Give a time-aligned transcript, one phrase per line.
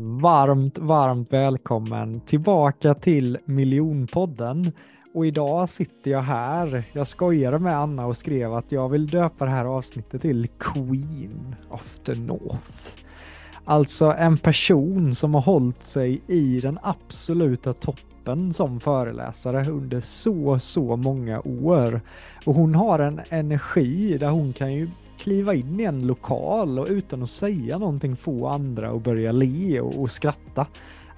[0.00, 4.72] Varmt, varmt välkommen tillbaka till Miljonpodden.
[5.14, 6.84] Och idag sitter jag här.
[6.92, 11.54] Jag skojade med Anna och skrev att jag vill döpa det här avsnittet till Queen
[11.70, 12.92] of the North.
[13.64, 20.58] Alltså en person som har hållit sig i den absoluta toppen som föreläsare under så,
[20.58, 22.00] så många år.
[22.46, 24.88] Och hon har en energi där hon kan ju
[25.18, 29.80] kliva in i en lokal och utan att säga någonting få andra att börja le
[29.80, 30.66] och, och skratta.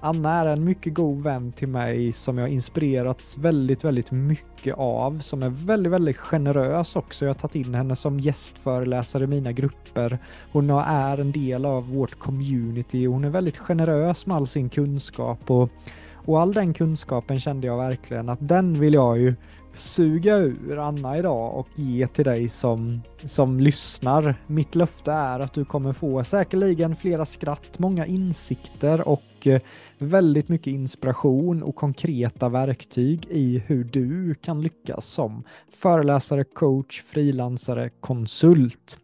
[0.03, 5.19] Anna är en mycket god vän till mig som jag inspirerats väldigt, väldigt mycket av,
[5.19, 7.25] som är väldigt, väldigt generös också.
[7.25, 10.19] Jag har tagit in henne som gästföreläsare i mina grupper.
[10.51, 14.69] Hon är en del av vårt community och hon är väldigt generös med all sin
[14.69, 15.69] kunskap och,
[16.13, 19.35] och all den kunskapen kände jag verkligen att den vill jag ju
[19.73, 24.35] suga ur Anna idag och ge till dig som, som lyssnar.
[24.47, 29.61] Mitt löfte är att du kommer få säkerligen flera skratt, många insikter och eh,
[29.97, 35.43] väldigt mycket inspiration och konkreta verktyg i hur du kan lyckas som
[35.81, 38.99] föreläsare, coach, frilansare, konsult.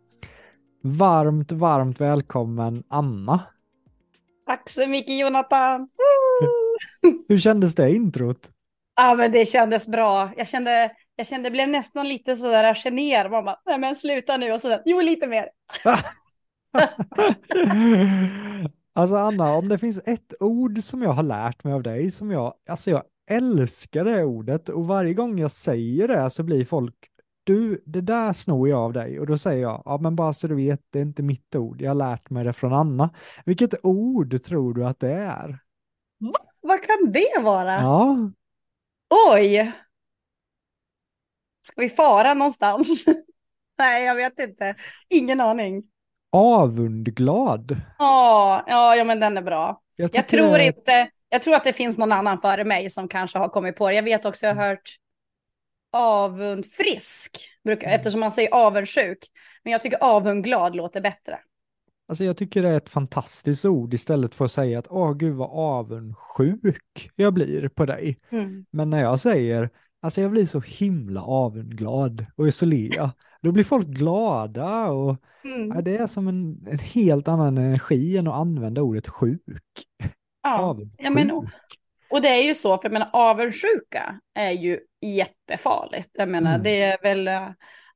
[0.84, 3.42] Varmt, varmt välkommen Anna!
[4.46, 5.90] Tack så mycket Jonathan!
[7.28, 8.52] Hur kändes det introt?
[9.00, 10.32] Ja, men det kändes bra.
[10.38, 13.32] Jag kände, jag kände, blev nästan lite sådär generad.
[13.32, 15.50] Man bara, nej men sluta nu och så, jo lite mer.
[18.94, 22.32] alltså Anna, om det finns ett ord som jag har lärt mig av dig som
[22.32, 26.96] jag, alltså jag älskar det ordet och varje gång jag säger det så blir folk,
[27.44, 30.48] du, det där snor jag av dig och då säger jag, ja men bara så
[30.48, 33.10] du vet, det är inte mitt ord, jag har lärt mig det från Anna.
[33.46, 35.60] Vilket ord tror du att det är?
[36.20, 36.40] Va?
[36.62, 37.74] Vad kan det vara?
[37.74, 38.16] Ja,
[39.10, 39.72] Oj!
[41.62, 43.06] Ska vi fara någonstans?
[43.78, 44.76] Nej, jag vet inte.
[45.10, 45.84] Ingen aning.
[46.32, 47.78] avundglad.
[48.00, 49.82] Ja, ja, ja, men den är bra.
[49.96, 53.08] Jag, tycker tror det- inte, jag tror att det finns någon annan före mig som
[53.08, 53.96] kanske har kommit på det.
[53.96, 54.96] Jag vet också, jag har hört
[55.92, 59.18] avundfrisk, brukar, eftersom man säger avundsjuk.
[59.64, 61.40] Men jag tycker avundglad låter bättre.
[62.08, 65.36] Alltså jag tycker det är ett fantastiskt ord istället för att säga att åh gud
[65.36, 68.20] vad avundsjuk jag blir på dig.
[68.72, 69.70] Men när jag säger,
[70.02, 73.10] alltså jag blir så himla avundglad och så ler jag,
[73.42, 75.70] då blir folk glada och Mm.
[75.76, 79.42] ja, det är som en, en helt annan energi än att använda ordet sjuk.
[80.44, 80.60] Ja.
[80.60, 81.00] Avundsjuk.
[81.04, 81.46] Ja, men, och,
[82.10, 86.10] och det är ju så, för jag menar avundsjuka är ju jättefarligt.
[86.14, 86.64] Jag menar, Mm.
[86.64, 87.28] det är väl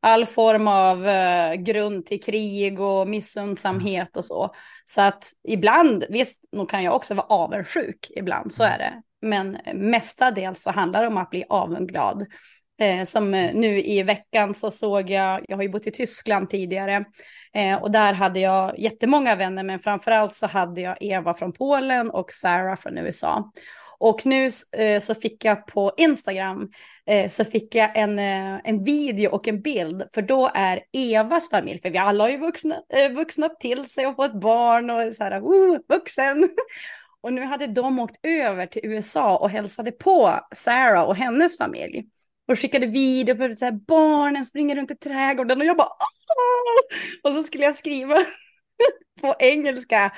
[0.02, 4.56] all form av eh, grund till krig och missundsamhet och så.
[4.86, 9.02] Så att ibland, visst, nog kan jag också vara avundsjuk ibland, så är det.
[9.22, 12.26] Men mestadels så handlar det om att bli avundglad.
[12.82, 16.50] Eh, som eh, nu i veckan så såg jag, jag har ju bott i Tyskland
[16.50, 17.06] tidigare,
[17.54, 22.10] eh, och där hade jag jättemånga vänner, men framförallt så hade jag Eva från Polen
[22.10, 23.52] och Sarah från USA.
[24.02, 26.70] Och nu eh, så fick jag på Instagram
[27.06, 31.50] eh, så fick jag en, eh, en video och en bild, för då är Evas
[31.50, 35.14] familj, för vi alla har ju vuxna, eh, vuxnat till sig och fått barn och
[35.14, 36.50] så här, oh, vuxen.
[37.24, 42.06] Och nu hade de åkt över till USA och hälsade på Sarah och hennes familj.
[42.48, 46.98] Och skickade video på så här, barnen springer runt i trädgården och jag bara Åh!
[47.24, 48.18] Och så skulle jag skriva
[49.22, 50.12] på engelska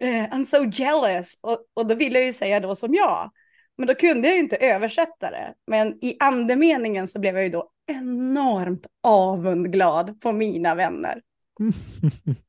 [0.00, 1.38] eh, I'm so jealous.
[1.40, 3.30] Och, och då ville jag ju säga då som jag.
[3.78, 5.54] Men då kunde jag ju inte översätta det.
[5.66, 11.20] Men i andemeningen så blev jag ju då enormt avundglad på mina vänner.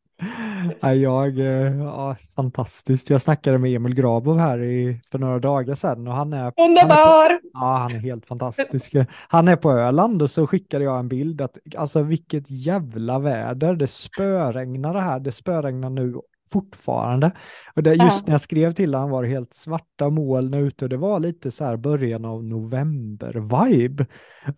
[0.79, 3.09] Ja, jag, eh, ja, fantastiskt.
[3.09, 6.53] Jag snackade med Emil Grabov här i, för några dagar sedan och han är...
[6.57, 7.29] Underbar!
[7.29, 8.95] Han är på, ja, han är helt fantastisk.
[9.27, 13.75] Han är på Öland och så skickade jag en bild att alltså vilket jävla väder.
[13.75, 15.19] Det spöregnar här.
[15.19, 16.15] Det spöregnar nu
[16.51, 17.31] fortfarande.
[17.75, 18.23] Och det, just ja.
[18.25, 21.51] när jag skrev till honom var det helt svarta moln ute och det var lite
[21.51, 24.05] så här början av november-vibe.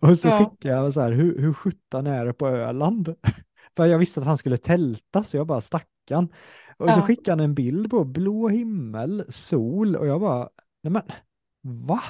[0.00, 0.38] Och så ja.
[0.38, 3.14] skickade jag så här, hur, hur sjutton är det på Öland?
[3.76, 6.28] För jag visste att han skulle tälta så jag bara stackan.
[6.76, 6.92] Och ja.
[6.92, 10.48] så skickade han en bild på blå himmel, sol och jag bara,
[10.82, 11.02] nej men,
[11.86, 12.00] va?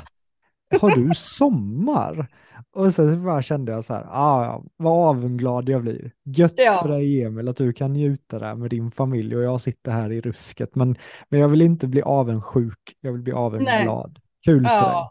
[0.80, 2.28] Har du sommar?
[2.72, 6.12] Och sen bara kände jag så här, ah, vad avunglad jag blir.
[6.24, 6.82] Gött ja.
[6.82, 10.12] för dig Emil att du kan njuta där med din familj och jag sitter här
[10.12, 10.74] i rusket.
[10.74, 10.96] Men,
[11.28, 14.12] men jag vill inte bli avundsjuk, jag vill bli avunglad.
[14.14, 14.22] Nej.
[14.44, 14.80] Kul ja.
[14.80, 15.10] för dig.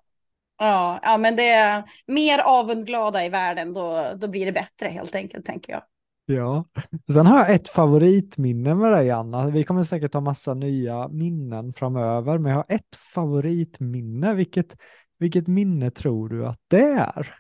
[0.60, 5.16] Ja, ja, men det är mer avundglada i världen, då, då blir det bättre helt
[5.16, 5.82] enkelt, tänker jag.
[6.30, 6.66] Ja,
[7.14, 9.50] sen har jag ett favoritminne med dig Anna.
[9.50, 14.34] Vi kommer säkert ha massa nya minnen framöver, men jag har ett favoritminne.
[14.34, 14.76] Vilket,
[15.20, 17.36] vilket minne tror du att det är?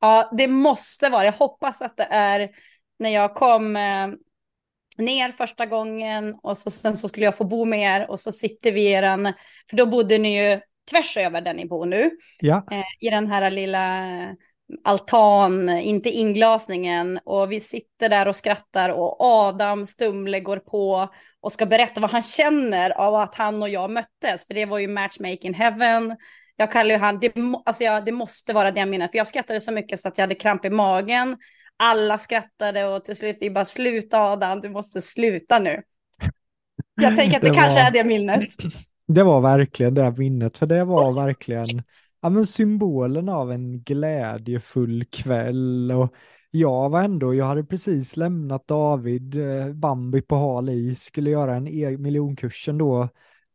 [0.00, 1.24] Ja, det måste vara.
[1.24, 2.50] Jag hoppas att det är
[2.98, 4.08] när jag kom eh,
[4.98, 8.32] ner första gången och så, sen så skulle jag få bo med er och så
[8.32, 9.32] sitter vi i den,
[9.70, 10.60] för då bodde ni ju
[10.90, 12.10] tvärs över där ni bor nu.
[12.40, 12.66] Ja.
[12.70, 14.06] Eh, I den här lilla
[14.84, 21.08] altan, inte inglasningen och vi sitter där och skrattar och Adam Stumle går på
[21.40, 24.78] och ska berätta vad han känner av att han och jag möttes, för det var
[24.78, 26.16] ju matchmaking heaven.
[26.60, 27.32] Jag kallar ju han, det,
[27.66, 30.18] alltså jag, det måste vara det jag menar, för jag skrattade så mycket så att
[30.18, 31.36] jag hade kramp i magen.
[31.76, 35.82] Alla skrattade och till slut vi bara sluta Adam, du måste sluta nu.
[36.94, 38.48] Jag tänker att det, det kanske är det minnet.
[39.06, 41.66] Det var verkligen det minnet, för det var verkligen
[42.20, 46.14] ja, men symbolen av en glädjefull kväll och
[46.50, 51.56] jag var ändå, jag hade precis lämnat David, eh, Bambi på hal is, skulle göra
[51.56, 53.08] en e miljonkursen då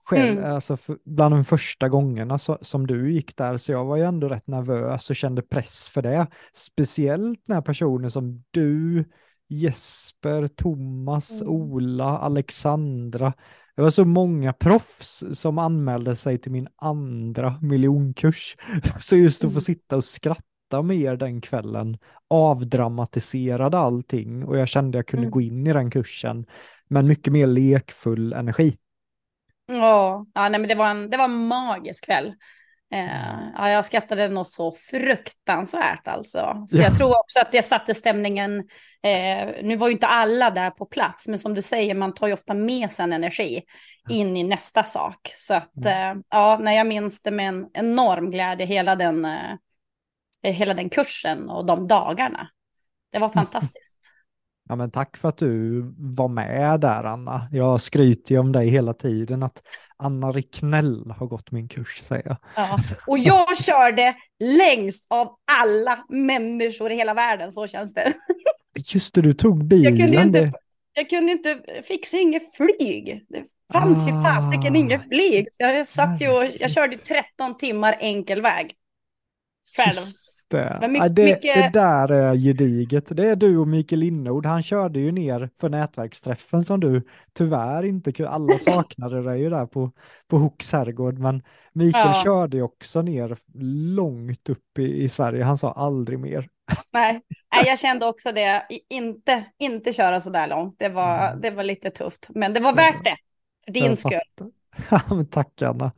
[0.03, 0.53] själv, mm.
[0.53, 4.03] alltså för, bland de första gångerna så, som du gick där, så jag var ju
[4.03, 6.27] ändå rätt nervös och kände press för det.
[6.53, 9.05] Speciellt när personer som du,
[9.49, 11.53] Jesper, Thomas, mm.
[11.53, 13.33] Ola, Alexandra,
[13.75, 18.57] det var så många proffs som anmälde sig till min andra miljonkurs.
[18.99, 19.61] Så just att få mm.
[19.61, 21.97] sitta och skratta med er den kvällen
[22.29, 25.31] avdramatiserade allting och jag kände jag kunde mm.
[25.31, 26.45] gå in i den kursen
[26.87, 28.77] med mycket mer lekfull energi.
[29.65, 32.33] Ja, ja nej, men det var en, det var en magisk kväll.
[32.93, 36.65] Eh, ja, jag skrattade nog så fruktansvärt alltså.
[36.69, 36.83] Så ja.
[36.83, 38.59] jag tror också att det satte stämningen.
[39.03, 42.27] Eh, nu var ju inte alla där på plats, men som du säger, man tar
[42.27, 43.63] ju ofta med sig en energi
[44.09, 45.33] in i nästa sak.
[45.37, 46.17] Så att mm.
[46.17, 49.55] eh, ja, när jag minns det med en enorm glädje, hela den, eh,
[50.43, 52.49] hela den kursen och de dagarna.
[53.11, 53.92] Det var fantastiskt.
[54.69, 57.47] Ja, men tack för att du var med där Anna.
[57.51, 59.61] Jag skryter ju om dig hela tiden att
[59.97, 62.37] Anna Ricknell har gått min kurs säger jag.
[62.55, 62.79] Ja.
[63.07, 68.13] Och jag körde längst av alla människor i hela världen, så känns det.
[68.93, 69.97] Just det, du tog bilen.
[69.97, 70.59] Jag kunde inte,
[70.93, 73.25] jag kunde inte fixa inget flyg.
[73.29, 73.43] Det
[73.73, 75.47] fanns ah, ju fasiken inget flyg.
[75.57, 78.75] Jag, satt ju och, jag körde 13 timmar enkel väg.
[79.77, 79.95] Själv.
[79.95, 80.87] Just det.
[80.87, 81.73] Mycket, det, mycket...
[81.73, 83.17] det där är gediget.
[83.17, 84.45] Det är du och Mikael Linnord.
[84.45, 87.01] Han körde ju ner för nätverksträffen som du
[87.33, 88.31] tyvärr inte kunde.
[88.31, 89.91] Alla saknade dig ju där på,
[90.27, 91.19] på Hooks herrgård.
[91.19, 91.43] Men
[91.73, 92.21] Mikael ja.
[92.23, 93.37] körde ju också ner
[93.95, 95.43] långt upp i, i Sverige.
[95.43, 96.49] Han sa aldrig mer.
[96.91, 97.21] Nej,
[97.55, 98.63] Nej jag kände också det.
[98.89, 100.75] Inte, inte köra så där långt.
[100.79, 101.41] Det var, mm.
[101.41, 102.29] det var lite tufft.
[102.29, 103.17] Men det var värt det.
[103.65, 104.51] För din skull.
[105.31, 105.91] Tack Anna.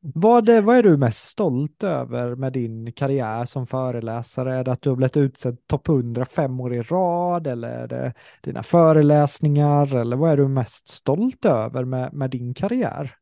[0.00, 4.56] Vad är, vad är du mest stolt över med din karriär som föreläsare?
[4.56, 7.88] Är det att du har blivit utsedd topp 100 fem år i rad eller är
[7.88, 13.14] det dina föreläsningar eller vad är du mest stolt över med, med din karriär?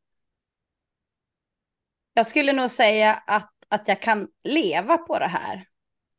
[2.14, 5.62] Jag skulle nog säga att, att jag kan leva på det här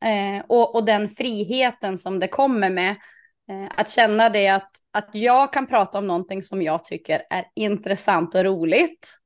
[0.04, 2.96] eh, och, och den friheten som det kommer med.
[3.50, 7.44] Eh, att känna det att, att jag kan prata om någonting som jag tycker är
[7.54, 9.16] intressant och roligt.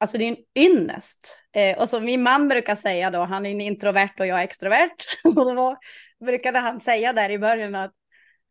[0.00, 1.38] Alltså det är en ynnest.
[1.52, 4.44] Eh, och som min man brukar säga då, han är en introvert och jag är
[4.44, 4.96] extrovert.
[5.24, 5.76] och då
[6.24, 7.92] brukade han säga där i början att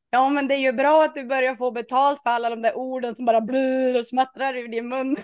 [0.10, 2.78] ja men det är ju bra att du börjar få betalt för alla de där
[2.78, 5.16] orden som bara blir och smattrar ur din mun.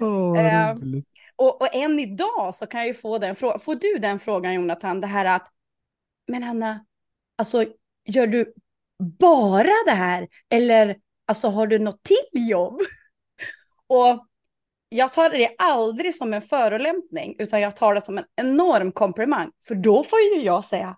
[0.00, 0.76] oh, eh,
[1.36, 4.54] och, och än idag så kan jag ju få den frågan, får du den frågan
[4.54, 5.52] Jonathan, det här att
[6.28, 6.84] men Hanna,
[7.36, 7.64] alltså
[8.04, 8.52] gör du
[8.98, 12.80] bara det här eller alltså har du något till jobb?
[13.86, 14.26] och
[14.88, 19.50] jag tar det aldrig som en förolämpning, utan jag tar det som en enorm komplimang.
[19.68, 20.96] För då får ju jag säga,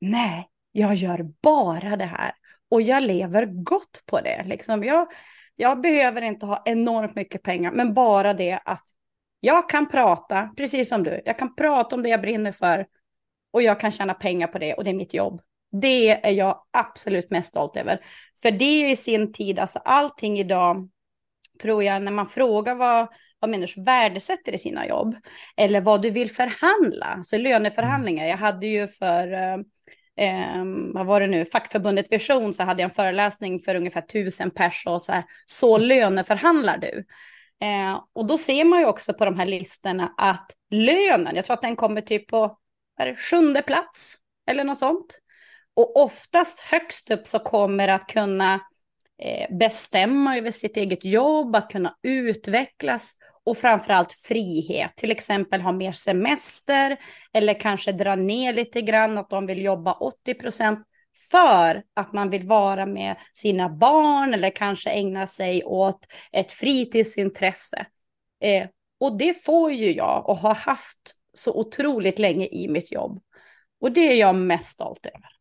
[0.00, 2.32] nej, jag gör bara det här.
[2.68, 4.44] Och jag lever gott på det.
[4.46, 5.06] Liksom jag,
[5.56, 8.84] jag behöver inte ha enormt mycket pengar, men bara det att
[9.40, 12.86] jag kan prata, precis som du, jag kan prata om det jag brinner för
[13.50, 15.40] och jag kan tjäna pengar på det och det är mitt jobb.
[15.72, 18.00] Det är jag absolut mest stolt över.
[18.42, 20.88] För det är i sin tid, alltså allting idag,
[21.62, 23.08] tror jag, när man frågar vad,
[23.38, 25.16] vad människor värdesätter i sina jobb,
[25.56, 28.26] eller vad du vill förhandla, alltså löneförhandlingar.
[28.26, 29.58] Jag hade ju för, eh,
[30.16, 34.50] eh, vad var det nu, fackförbundet Vision, så hade jag en föreläsning för ungefär tusen
[34.50, 37.04] pers och så här, så löneförhandlar du.
[37.66, 41.54] Eh, och då ser man ju också på de här listorna att lönen, jag tror
[41.54, 42.58] att den kommer typ på
[43.00, 45.18] är sjunde plats eller något sånt.
[45.74, 48.54] Och oftast högst upp så kommer att kunna
[49.22, 55.72] eh, bestämma över sitt eget jobb, att kunna utvecklas och framförallt frihet, till exempel ha
[55.72, 56.96] mer semester
[57.32, 60.86] eller kanske dra ner lite grann, att de vill jobba 80 procent
[61.30, 67.86] för att man vill vara med sina barn eller kanske ägna sig åt ett fritidsintresse.
[68.40, 68.68] Eh,
[69.00, 73.22] och det får ju jag och har haft så otroligt länge i mitt jobb.
[73.80, 75.39] Och det är jag mest stolt över.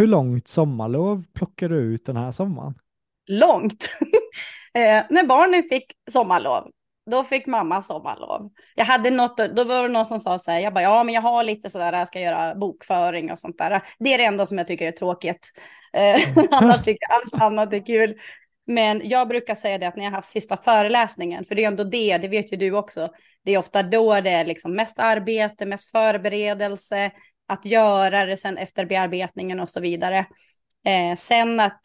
[0.00, 2.74] Hur långt sommarlov plockar du ut den här sommaren?
[3.26, 3.88] Långt!
[4.74, 6.70] eh, när barnen fick sommarlov,
[7.10, 8.50] då fick mamma sommarlov.
[8.74, 11.14] Jag hade något, då var det någon som sa så här, jag bara, ja men
[11.14, 13.82] jag har lite sådär, jag ska göra bokföring och sånt där.
[13.98, 15.48] Det är det enda som jag tycker är tråkigt.
[15.92, 18.14] Eh, annars tycker jag allt annat är kul.
[18.66, 21.68] Men jag brukar säga det att när jag har haft sista föreläsningen, för det är
[21.68, 23.08] ändå det, det vet ju du också,
[23.44, 27.10] det är ofta då det är liksom mest arbete, mest förberedelse,
[27.50, 30.18] att göra det sen efter bearbetningen och så vidare.
[30.86, 31.80] Eh, sen att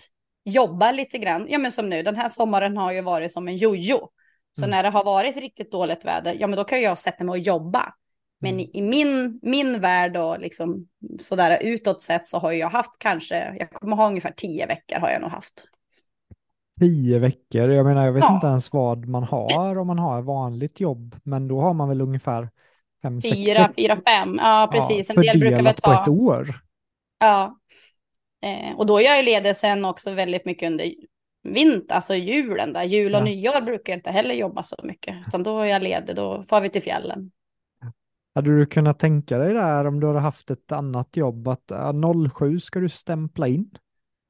[0.45, 3.57] jobba lite grann, ja men som nu, den här sommaren har ju varit som en
[3.57, 4.10] jojo.
[4.53, 4.72] Så mm.
[4.72, 7.39] när det har varit riktigt dåligt väder, ja men då kan jag sätta mig och
[7.39, 7.93] jobba.
[8.39, 8.69] Men mm.
[8.74, 10.88] i, min, min värld och liksom
[11.19, 15.10] sådär utåt sett så har jag haft kanske, jag kommer ha ungefär tio veckor har
[15.10, 15.63] jag nog haft.
[16.79, 18.36] Tio veckor, jag menar jag vet ja.
[18.36, 21.89] inte ens vad man har om man har ett vanligt jobb, men då har man
[21.89, 22.50] väl ungefär
[23.05, 23.75] fem, fyra, sex.
[23.75, 25.09] Fyra, fem, ja precis.
[25.09, 25.95] Ja, en del brukar väl ta.
[25.95, 26.47] på ett år.
[27.19, 27.59] Ja,
[28.41, 30.93] eh, och då är jag ju ledig sen också väldigt mycket under
[31.43, 32.83] vinter, alltså julen där.
[32.83, 33.25] Jul och ja.
[33.25, 36.62] nyår brukar jag inte heller jobba så mycket, utan då är jag ledig, då far
[36.62, 37.31] vi till fjällen.
[38.35, 41.71] Hade du kunnat tänka dig där om du hade haft ett annat jobb att
[42.35, 43.69] 07 ska du stämpla in?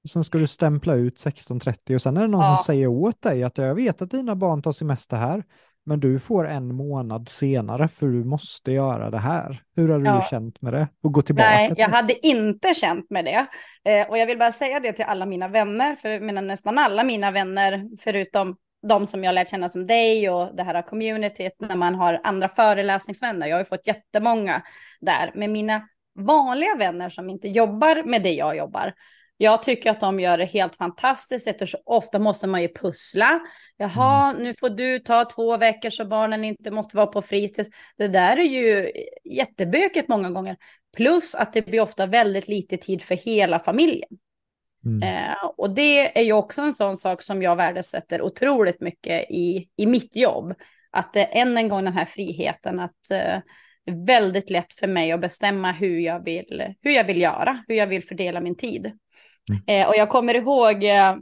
[0.09, 2.55] Sen ska du stämpla ut 16.30 och sen är det någon ja.
[2.55, 5.43] som säger åt dig att jag vet att dina barn tar semester här,
[5.85, 9.61] men du får en månad senare för du måste göra det här.
[9.75, 10.15] Hur har ja.
[10.15, 10.87] du känt med det?
[11.03, 11.49] Och gå tillbaka?
[11.49, 13.45] Nej, jag hade inte känt med det.
[13.91, 17.03] Eh, och jag vill bara säga det till alla mina vänner, för menar, nästan alla
[17.03, 18.55] mina vänner, förutom
[18.87, 22.49] de som jag lärt känna som dig och det här communityt, när man har andra
[22.49, 23.47] föreläsningsvänner.
[23.47, 24.61] Jag har ju fått jättemånga
[25.01, 25.81] där, men mina
[26.19, 28.93] vanliga vänner som inte jobbar med det jag jobbar,
[29.37, 33.39] jag tycker att de gör det helt fantastiskt eftersom ofta måste man ju pussla.
[33.77, 34.43] Jaha, mm.
[34.43, 37.69] nu får du ta två veckor så barnen inte måste vara på fritids.
[37.97, 38.91] Det där är ju
[39.23, 40.57] jättebökigt många gånger.
[40.97, 44.09] Plus att det blir ofta väldigt lite tid för hela familjen.
[44.85, 45.03] Mm.
[45.03, 49.69] Eh, och det är ju också en sån sak som jag värdesätter otroligt mycket i,
[49.75, 50.53] i mitt jobb.
[50.91, 53.43] Att eh, än en gång den här friheten att eh, det
[53.91, 57.87] väldigt lätt för mig att bestämma hur jag vill, hur jag vill göra, hur jag
[57.87, 58.91] vill fördela min tid.
[59.51, 59.81] Mm.
[59.81, 61.15] Eh, och jag kommer ihåg, eh,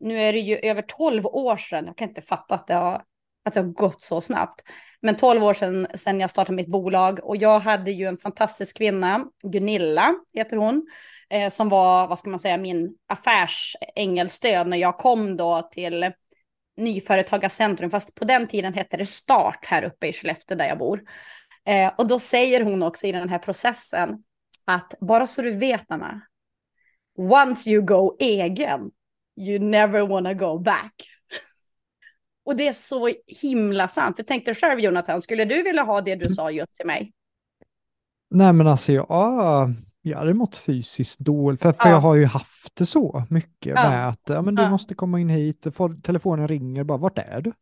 [0.00, 3.02] nu är det ju över tolv år sedan, jag kan inte fatta att det har,
[3.44, 4.62] att det har gått så snabbt.
[5.02, 8.78] Men tolv år sedan, sedan jag startade mitt bolag och jag hade ju en fantastisk
[8.78, 10.86] kvinna, Gunilla heter hon,
[11.30, 16.12] eh, som var, vad ska man säga, min affärsängelstöd när jag kom då till
[16.76, 21.00] Nyföretagarcentrum, fast på den tiden hette det Start här uppe i Skellefteå där jag bor.
[21.66, 24.22] Eh, och då säger hon också i den här processen
[24.64, 26.20] att bara så du vet Anna,
[27.18, 28.90] once you go egen,
[29.36, 30.94] you never wanna go back.
[32.44, 34.16] och det är så himla sant.
[34.16, 37.12] För tänk dig själv Jonathan, skulle du vilja ha det du sa just till mig?
[38.30, 41.94] Nej men alltså jag, jag hade mått fysiskt dåligt, för, för ja.
[41.94, 43.90] jag har ju haft det så mycket ja.
[43.90, 44.70] med att ja, men du ja.
[44.70, 45.66] måste komma in hit,
[46.02, 47.52] telefonen ringer bara, vart är du?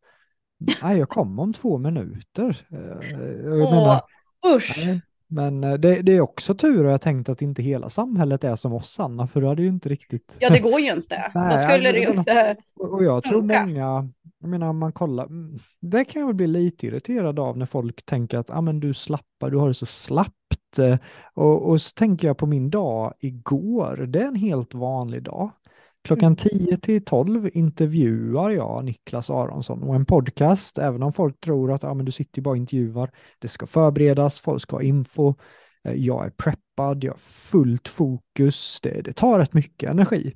[0.83, 2.67] Nej, jag kommer om två minuter.
[2.73, 2.79] Eh,
[3.45, 4.03] jag Åh, menar,
[4.57, 4.75] usch!
[4.87, 8.45] Nej, men eh, det, det, är också tur och jag tänkt att inte hela samhället
[8.45, 10.37] är som oss, Anna, för då hade ju inte riktigt...
[10.41, 11.31] Ja, det går ju inte.
[11.35, 14.09] Nej, Då skulle det ju inte Och jag tror många,
[14.41, 18.05] jag menar man kollar, mm, det kan jag väl bli lite irriterad av när folk
[18.07, 20.35] tänker att ah, men du slappar, du har det så slappt.
[21.35, 25.51] Och, och så tänker jag på min dag igår, det är en helt vanlig dag.
[26.05, 29.83] Klockan 10 till 12 intervjuar jag Niklas Aronsson.
[29.83, 33.11] Och en podcast, även om folk tror att ja, men du sitter bara och intervjuar,
[33.39, 35.35] det ska förberedas, folk ska ha info,
[35.85, 40.35] eh, jag är preppad, jag har fullt fokus, det, det tar rätt mycket energi.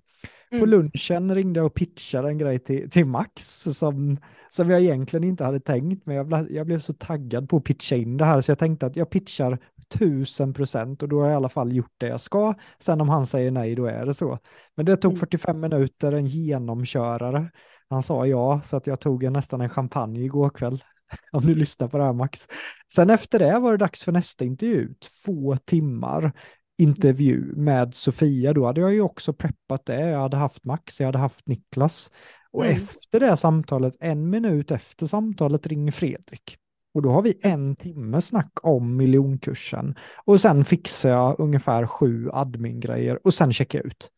[0.51, 0.61] Mm.
[0.61, 4.19] På lunchen ringde jag och pitchade en grej till, till Max som,
[4.51, 7.97] som jag egentligen inte hade tänkt, men jag, jag blev så taggad på att pitcha
[7.97, 9.59] in det här så jag tänkte att jag pitchar
[9.93, 12.55] tusen procent och då har jag i alla fall gjort det jag ska.
[12.79, 14.39] Sen om han säger nej, då är det så.
[14.77, 15.71] Men det tog 45 mm.
[15.71, 17.51] minuter, en genomkörare.
[17.91, 20.85] Han sa ja, så att jag tog en, nästan en champagne igår kväll.
[21.33, 22.49] Om du lyssnar på det här Max.
[22.95, 24.95] Sen efter det var det dags för nästa intervju,
[25.25, 26.33] två timmar
[26.79, 28.53] intervju med Sofia.
[28.53, 30.01] Då hade jag ju också preppat det.
[30.01, 32.11] Jag hade haft Max, jag hade haft Niklas.
[32.53, 32.77] Och mm.
[32.77, 36.59] efter det samtalet, en minut efter samtalet, ringer Fredrik.
[36.95, 39.95] Och då har vi en timme snack om miljonkursen.
[40.25, 44.11] Och sen fixar jag ungefär sju admin-grejer och sen checkar jag ut.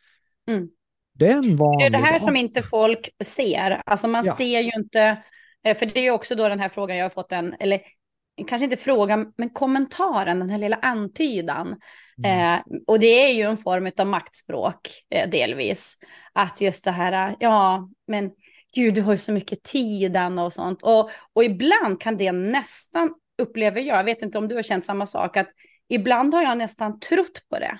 [0.48, 0.68] Mm.
[1.14, 2.22] Det är en vanlig Det är det här dag.
[2.22, 3.82] som inte folk ser.
[3.86, 4.36] Alltså man ja.
[4.36, 5.22] ser ju inte,
[5.64, 7.80] eh, för det är också då den här frågan jag har fått en, eller
[8.46, 11.76] kanske inte frågan, men kommentaren, den här lilla antydan.
[12.18, 12.54] Mm.
[12.54, 15.96] Eh, och det är ju en form av maktspråk eh, delvis.
[16.32, 18.30] Att just det här, ja, men
[18.74, 20.82] gud, du har ju så mycket tid och sånt.
[20.82, 24.84] Och, och ibland kan det nästan, upplever jag, jag vet inte om du har känt
[24.84, 25.48] samma sak, att
[25.88, 27.78] ibland har jag nästan trott på det.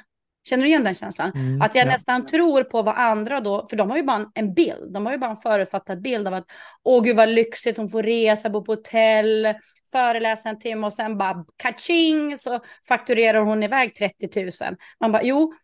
[0.48, 1.32] Känner du igen den känslan?
[1.34, 1.90] Mm, att jag ja.
[1.90, 5.12] nästan tror på vad andra då, för de har ju bara en bild, de har
[5.12, 6.44] ju bara en förutfattad bild av att
[6.82, 9.54] åh gud vad lyxigt, hon får resa, bo på hotell,
[9.92, 14.76] föreläsa en timme och sen bara kaching så fakturerar hon iväg 30 000.
[15.00, 15.54] Man bara jo,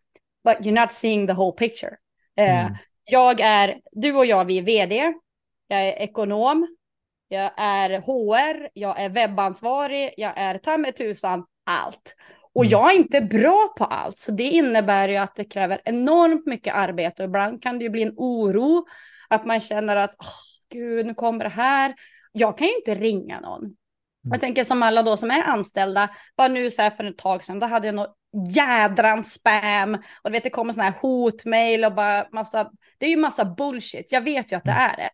[0.43, 1.95] but you're not seeing the whole picture.
[2.37, 2.75] Eh, mm.
[3.11, 5.13] Jag är, du och jag, vi är vd,
[5.67, 6.67] jag är ekonom,
[7.27, 12.15] jag är HR, jag är webbansvarig, jag är ta med tusan allt.
[12.53, 12.71] Och mm.
[12.71, 16.75] jag är inte bra på allt, så det innebär ju att det kräver enormt mycket
[16.75, 18.85] arbete och ibland kan det ju bli en oro,
[19.29, 21.95] att man känner att oh, gud, nu kommer det här.
[22.31, 23.61] Jag kan ju inte ringa någon.
[23.61, 23.75] Mm.
[24.23, 27.43] Jag tänker som alla då som är anställda, bara nu så här för ett tag
[27.43, 28.17] sedan, då hade jag något
[28.55, 33.09] jädrans spam och du vet det kommer sådana här hotmail och bara massa, det är
[33.09, 34.83] ju massa bullshit, jag vet ju att det mm.
[34.83, 35.09] är det.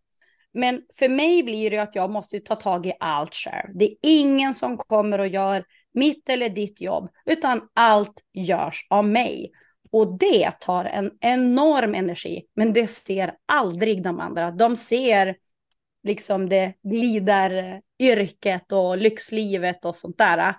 [0.53, 3.69] Men för mig blir det att jag måste ta tag i allt själv.
[3.73, 9.06] Det är ingen som kommer och gör mitt eller ditt jobb, utan allt görs av
[9.06, 9.51] mig.
[9.91, 14.51] Och det tar en enorm energi, men det ser aldrig de andra.
[14.51, 15.36] De ser
[16.03, 20.56] liksom det glidaryrket och lyxlivet och sånt där.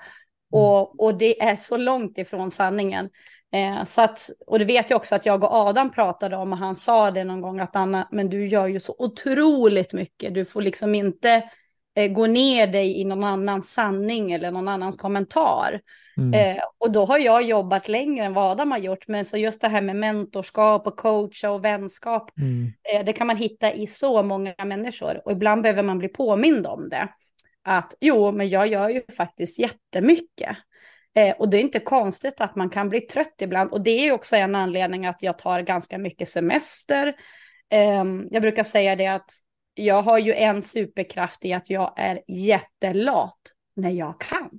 [0.54, 0.64] Mm.
[0.64, 3.10] Och, och det är så långt ifrån sanningen.
[3.52, 6.58] Eh, så att, och det vet jag också att jag och Adam pratade om och
[6.58, 10.34] han sa det någon gång att Anna, men du gör ju så otroligt mycket.
[10.34, 11.42] Du får liksom inte
[11.94, 15.80] eh, gå ner dig i någon annans sanning eller någon annans kommentar.
[16.16, 16.56] Mm.
[16.56, 19.08] Eh, och då har jag jobbat längre än vad Adam har gjort.
[19.08, 22.72] Men så just det här med mentorskap och coacha och vänskap, mm.
[22.94, 25.20] eh, det kan man hitta i så många människor.
[25.24, 27.08] Och ibland behöver man bli påmind om det.
[27.70, 30.56] Att jo, men jag gör ju faktiskt jättemycket.
[31.14, 33.72] Eh, och det är inte konstigt att man kan bli trött ibland.
[33.72, 37.16] Och det är också en anledning att jag tar ganska mycket semester.
[37.70, 39.30] Eh, jag brukar säga det att
[39.74, 43.38] jag har ju en superkraft i att jag är jättelat
[43.76, 44.50] när jag kan.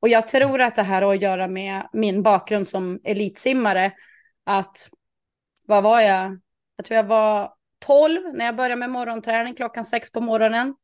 [0.00, 3.92] Och jag tror att det här har att göra med min bakgrund som elitsimmare.
[4.44, 4.88] Att,
[5.66, 6.40] vad var jag?
[6.76, 10.74] Jag tror jag var 12 när jag började med morgonträning klockan sex på morgonen.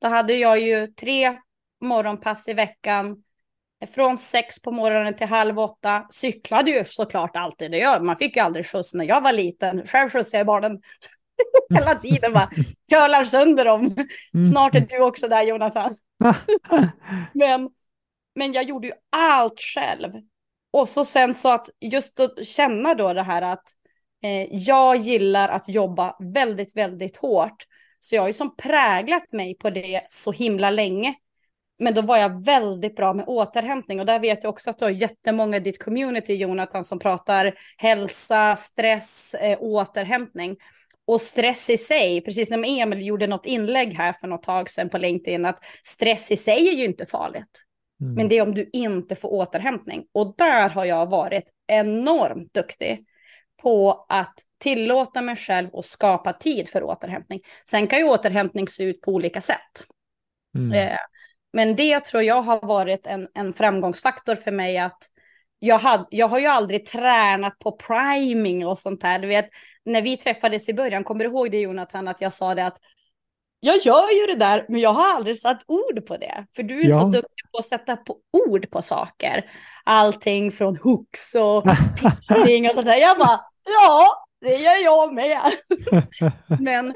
[0.00, 1.38] Då hade jag ju tre
[1.80, 3.22] morgonpass i veckan
[3.86, 6.06] från sex på morgonen till halv åtta.
[6.10, 7.70] Cyklade ju såklart alltid.
[7.70, 8.00] Det gör.
[8.00, 9.86] Man fick ju aldrig skjuts när jag var liten.
[9.86, 10.80] Själv skjutsade jag barnen
[11.74, 12.32] hela tiden.
[12.32, 12.50] Bara
[12.90, 13.96] curlar sönder dem.
[14.34, 14.46] Mm.
[14.46, 15.96] Snart är du också där Jonathan.
[17.32, 17.70] men,
[18.34, 20.12] men jag gjorde ju allt själv.
[20.70, 23.64] Och så sen så att just att känna då det här att
[24.22, 27.66] eh, jag gillar att jobba väldigt, väldigt hårt.
[28.00, 31.14] Så jag har ju som präglat mig på det så himla länge.
[31.78, 34.84] Men då var jag väldigt bra med återhämtning och där vet jag också att du
[34.84, 40.56] har jättemånga i ditt community Jonathan som pratar hälsa, stress, eh, återhämtning.
[41.06, 44.88] Och stress i sig, precis som Emil gjorde något inlägg här för något tag sedan
[44.88, 47.64] på LinkedIn, att stress i sig är ju inte farligt.
[48.00, 48.14] Mm.
[48.14, 50.06] Men det är om du inte får återhämtning.
[50.12, 53.04] Och där har jag varit enormt duktig
[53.62, 57.40] på att tillåta mig själv att skapa tid för återhämtning.
[57.64, 59.84] Sen kan ju återhämtning se ut på olika sätt.
[60.56, 60.72] Mm.
[60.72, 60.98] Eh,
[61.52, 64.98] men det tror jag har varit en, en framgångsfaktor för mig att
[65.58, 69.18] jag, had, jag har ju aldrig tränat på priming och sånt där.
[69.18, 69.48] Du vet,
[69.84, 72.78] när vi träffades i början, kommer du ihåg det Jonathan, att jag sa det att
[73.60, 76.46] jag gör ju det där, men jag har aldrig satt ord på det.
[76.56, 77.00] För du är ja.
[77.00, 78.16] så duktig på att sätta på
[78.48, 79.50] ord på saker.
[79.84, 81.64] Allting från hooks och
[82.00, 82.96] pitching och sånt där.
[82.96, 85.40] Jag bara, ja, Det gör jag med.
[86.60, 86.94] Men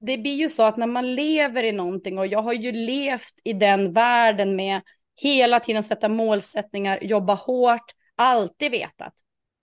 [0.00, 3.34] det blir ju så att när man lever i någonting och jag har ju levt
[3.44, 4.80] i den världen med
[5.16, 9.12] hela tiden sätta målsättningar, jobba hårt, alltid vetat.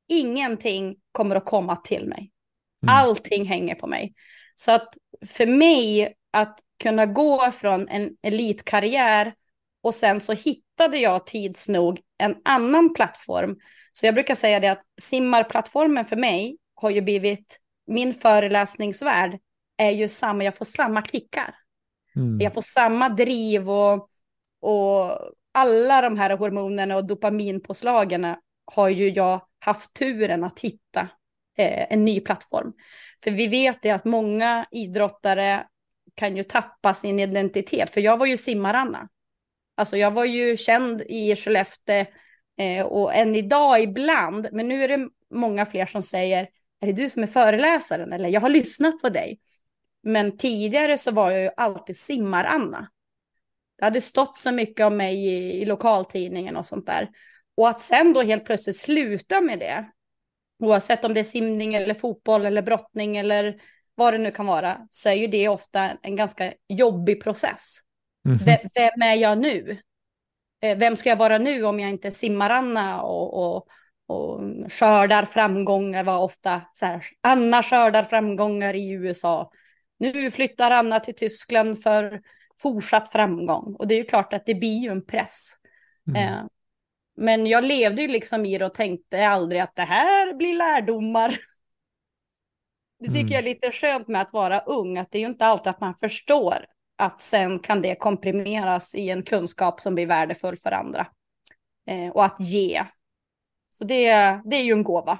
[0.10, 2.32] Ingenting kommer att komma till mig.
[2.84, 2.96] Mm.
[2.96, 4.14] Allting hänger på mig.
[4.56, 4.94] Så att
[5.26, 9.34] för mig att kunna gå från en elitkarriär
[9.84, 13.58] och sen så hittade jag tids nog en annan plattform.
[13.94, 19.40] Så jag brukar säga det att simmarplattformen för mig har ju blivit min föreläsningsvärld
[19.78, 21.56] är ju samma, jag får samma kickar.
[22.16, 22.40] Mm.
[22.42, 24.10] Jag får samma driv och,
[24.62, 25.20] och
[25.52, 31.02] alla de här hormonerna och dopaminpåslagen har ju jag haft turen att hitta
[31.58, 32.74] eh, en ny plattform.
[33.24, 35.68] För vi vet det att många idrottare
[36.16, 37.90] kan ju tappa sin identitet.
[37.90, 39.10] För jag var ju simmaranna.
[39.76, 42.06] Alltså jag var ju känd i Skellefteå
[42.58, 46.48] eh, och än idag ibland, men nu är det många fler som säger,
[46.84, 48.14] är det du som är föreläsaren?
[48.14, 49.40] Eller jag har lyssnat på dig.
[50.04, 52.90] Men tidigare så var jag ju alltid simmaranna.
[53.78, 57.10] Det hade stått så mycket om mig i, i lokaltidningen och sånt där.
[57.58, 59.92] Och att sen då helt plötsligt sluta med det,
[60.60, 63.62] oavsett om det är simning eller fotboll eller brottning eller
[63.96, 67.78] vad det nu kan vara, så är ju det ofta en ganska jobbig process.
[68.26, 68.70] Mm -hmm.
[68.76, 69.78] Vem är jag nu?
[70.62, 73.68] Eh, vem ska jag vara nu om jag inte simmar Anna och, och,
[74.08, 79.52] och skördar framgångar var ofta så här, Anna skördar framgångar i USA.
[79.98, 82.22] Nu flyttar Anna till Tyskland för
[82.62, 83.76] fortsatt framgång.
[83.80, 85.50] Och det är ju klart att det blir ju en press.
[86.08, 86.34] Mm.
[86.34, 86.46] Eh,
[87.16, 91.38] men jag levde ju liksom i det och tänkte aldrig att det här blir lärdomar.
[93.00, 93.32] Det tycker mm.
[93.32, 95.82] jag är lite skönt med att vara ung, att det är ju inte alltid att
[95.82, 96.66] man förstår
[96.98, 101.08] att sen kan det komprimeras i en kunskap som blir värdefull för andra.
[101.88, 102.84] Eh, och att ge.
[103.74, 104.12] Så det,
[104.46, 105.20] det är ju en gåva.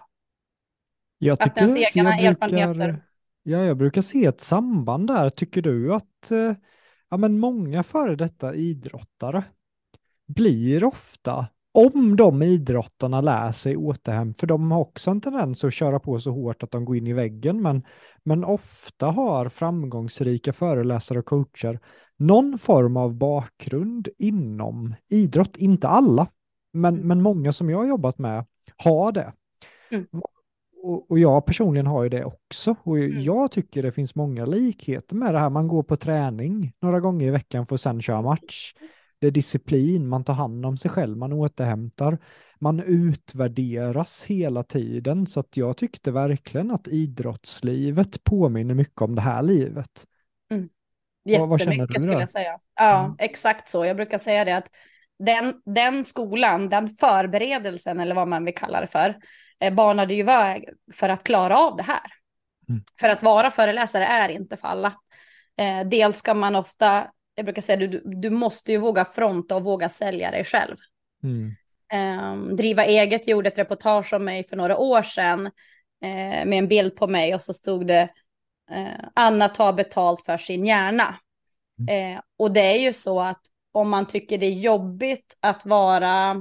[1.18, 3.02] Jag tycker att ens egna jag brukar,
[3.44, 5.30] Ja, jag brukar se ett samband där.
[5.30, 6.54] Tycker du att eh,
[7.10, 9.44] ja, men många före detta idrottare
[10.28, 15.74] blir ofta om de idrottarna lär sig återhämta, för de har också en tendens att
[15.74, 17.84] köra på så hårt att de går in i väggen, men,
[18.24, 21.80] men ofta har framgångsrika föreläsare och coacher
[22.18, 26.28] någon form av bakgrund inom idrott, inte alla,
[26.74, 28.46] men, men många som jag har jobbat med
[28.78, 29.34] har det.
[29.92, 30.08] Mm.
[30.84, 32.76] Och, och, jag personligen har ju det också.
[32.84, 33.20] Och mm.
[33.20, 35.50] jag tycker det finns många likheter med det här.
[35.50, 38.74] Man går på träning några gånger i veckan för att sen köra match
[39.24, 42.18] det är disciplin, man tar hand om sig själv, man återhämtar,
[42.60, 45.28] man utvärderas hela tiden.
[45.28, 50.06] Så att jag tyckte verkligen att idrottslivet påminner mycket om det här livet.
[50.52, 50.70] Mm.
[51.26, 52.60] Jättemycket vad, känner du skulle jag säga.
[52.76, 53.16] Ja, mm.
[53.20, 53.86] exakt så.
[53.86, 54.70] Jag brukar säga det att
[55.20, 59.16] den, den skolan, den förberedelsen eller vad man vill kalla det för,
[59.60, 62.12] eh, banade ju väg för att klara av det här.
[62.70, 62.84] Mm.
[63.00, 64.94] För att vara föreläsare är inte för alla.
[65.58, 69.64] Eh, dels ska man ofta jag brukar säga du, du måste ju våga fronta och
[69.64, 70.76] våga sälja dig själv.
[71.24, 71.56] Mm.
[71.94, 76.68] Um, driva eget gjorde ett reportage om mig för några år sedan uh, med en
[76.68, 78.10] bild på mig och så stod det
[78.72, 81.20] uh, Anna tar betalt för sin hjärna.
[81.80, 82.16] Mm.
[82.16, 83.42] Uh, och det är ju så att
[83.74, 86.32] om man tycker det är jobbigt att vara,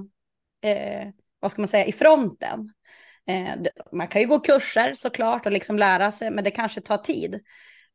[0.62, 1.08] eh,
[1.40, 2.72] vad ska man säga, i fronten.
[3.26, 3.54] Eh,
[3.92, 7.40] man kan ju gå kurser såklart och liksom lära sig, men det kanske tar tid.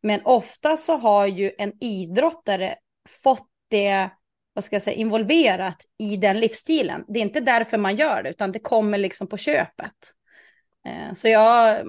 [0.01, 2.75] Men ofta så har ju en idrottare
[3.23, 4.09] fått det
[4.57, 7.05] vad ska jag säga, involverat i den livsstilen.
[7.07, 9.93] Det är inte därför man gör det, utan det kommer liksom på köpet.
[10.87, 11.85] Eh, så jag,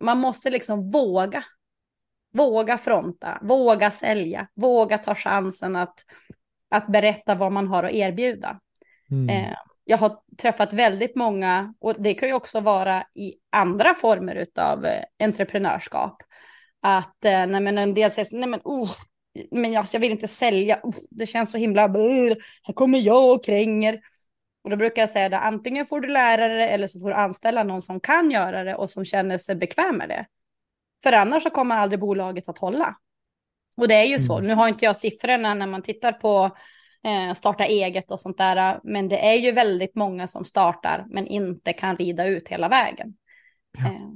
[0.00, 1.44] man måste liksom våga.
[2.34, 6.04] Våga fronta, våga sälja, våga ta chansen att,
[6.72, 8.60] att berätta vad man har att erbjuda.
[9.10, 9.28] Mm.
[9.28, 14.46] Eh, jag har träffat väldigt många, och det kan ju också vara i andra former
[14.58, 16.22] av eh, entreprenörskap.
[16.84, 18.90] Att nej men en del säger, nej men oh,
[19.50, 23.44] men alltså, jag vill inte sälja, oh, det känns så himla, här kommer jag och
[23.44, 24.00] kränger.
[24.64, 27.14] Och då brukar jag säga det, antingen får du lära dig eller så får du
[27.14, 30.26] anställa någon som kan göra det och som känner sig bekväm med det.
[31.02, 32.96] För annars så kommer aldrig bolaget att hålla.
[33.82, 34.48] Och det är ju så, mm.
[34.48, 36.56] nu har inte jag siffrorna när man tittar på
[37.04, 41.26] eh, starta eget och sånt där, men det är ju väldigt många som startar men
[41.26, 43.14] inte kan rida ut hela vägen.
[43.78, 43.86] Ja.
[43.86, 44.10] Eh,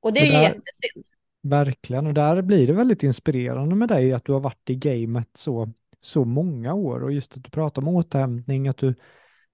[0.00, 1.04] och det är det ju jättesynd.
[1.42, 5.28] Verkligen, och där blir det väldigt inspirerande med dig att du har varit i gamet
[5.34, 8.94] så, så många år och just att du pratar om återhämtning, att du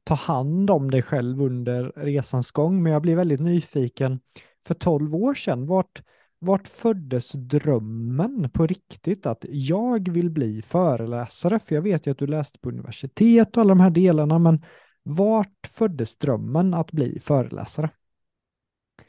[0.04, 2.82] tar hand om dig själv under resans gång.
[2.82, 4.20] Men jag blir väldigt nyfiken,
[4.66, 6.02] för tolv år sedan, vart,
[6.40, 11.58] vart föddes drömmen på riktigt att jag vill bli föreläsare?
[11.58, 14.64] För jag vet ju att du läste på universitet och alla de här delarna, men
[15.02, 17.90] vart föddes drömmen att bli föreläsare?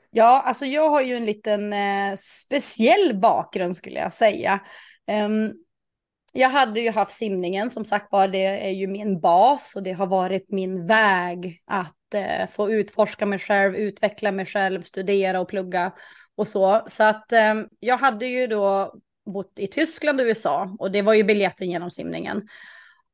[0.10, 4.60] Ja, alltså jag har ju en liten eh, speciell bakgrund skulle jag säga.
[5.26, 5.54] Um,
[6.34, 9.91] jag hade ju haft simningen, som sagt var, det är ju min bas och det
[9.91, 15.48] har varit min väg att eh, få utforska mig själv, utveckla mig själv, studera och
[15.48, 15.91] plugga
[16.38, 16.84] och så.
[16.88, 18.94] Så att eh, jag hade ju då
[19.26, 22.48] bott i Tyskland och USA och det var ju biljetten genom simningen.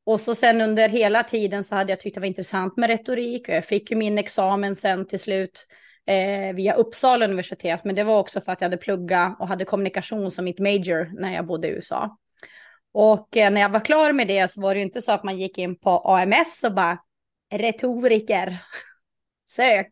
[0.05, 3.49] Och så sen under hela tiden så hade jag tyckt det var intressant med retorik
[3.49, 5.67] och jag fick ju min examen sen till slut
[6.05, 9.65] eh, via Uppsala universitet, men det var också för att jag hade pluggat och hade
[9.65, 12.17] kommunikation som mitt major när jag bodde i USA.
[12.91, 15.23] Och eh, när jag var klar med det så var det ju inte så att
[15.23, 16.97] man gick in på AMS och bara
[17.53, 18.57] retoriker,
[19.49, 19.89] sök.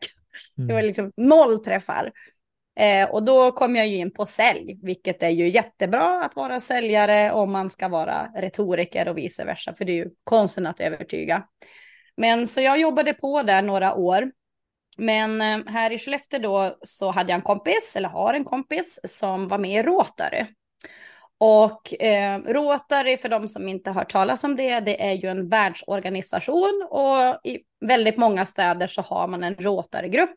[0.57, 0.67] Mm.
[0.67, 0.87] Det var mm.
[0.87, 2.11] liksom noll träffar.
[2.79, 6.59] Eh, och då kom jag ju in på sälj, vilket är ju jättebra att vara
[6.59, 10.81] säljare om man ska vara retoriker och vice versa, för det är ju konsten att
[10.81, 11.43] övertyga.
[12.17, 14.31] Men så jag jobbade på där några år.
[14.97, 18.99] Men eh, här i Skellefteå då så hade jag en kompis, eller har en kompis,
[19.03, 20.45] som var med i Rotary.
[21.37, 25.29] Och eh, Rotary, för de som inte har hört talas om det, det är ju
[25.29, 30.35] en världsorganisation och i väldigt många städer så har man en Rotary-grupp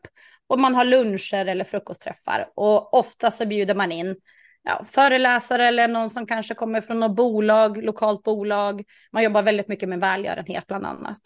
[0.49, 4.15] och man har luncher eller frukostträffar och ofta så bjuder man in
[4.63, 8.83] ja, föreläsare eller någon som kanske kommer från något bolag, lokalt bolag.
[9.11, 11.19] Man jobbar väldigt mycket med välgörenhet bland annat.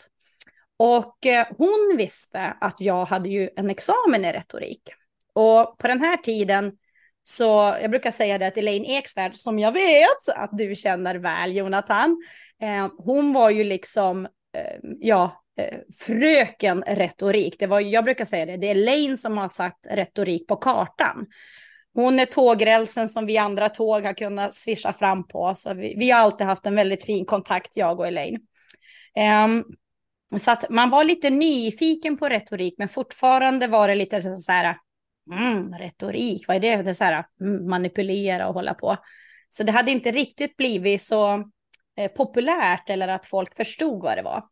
[0.77, 4.89] Och eh, hon visste att jag hade ju en examen i retorik.
[5.33, 6.71] Och på den här tiden
[7.23, 11.55] så jag brukar säga det att Elaine Eksvärd, som jag vet att du känner väl
[11.55, 12.23] Jonathan,
[12.61, 17.55] eh, hon var ju liksom, eh, ja, eh, fröken retorik.
[17.59, 21.25] Det var, jag brukar säga det, det är Elaine som har satt retorik på kartan.
[21.93, 25.55] Hon är tågrälsen som vi andra tåg har kunnat svischa fram på.
[25.55, 28.39] Så vi, vi har alltid haft en väldigt fin kontakt, jag och Elaine.
[29.45, 29.63] Um,
[30.39, 34.77] så att man var lite nyfiken på retorik, men fortfarande var det lite så här,
[35.31, 36.81] mm, retorik, vad är det?
[36.81, 38.97] det är så här, mm, manipulera och hålla på.
[39.49, 41.33] Så det hade inte riktigt blivit så
[41.97, 44.43] eh, populärt eller att folk förstod vad det var.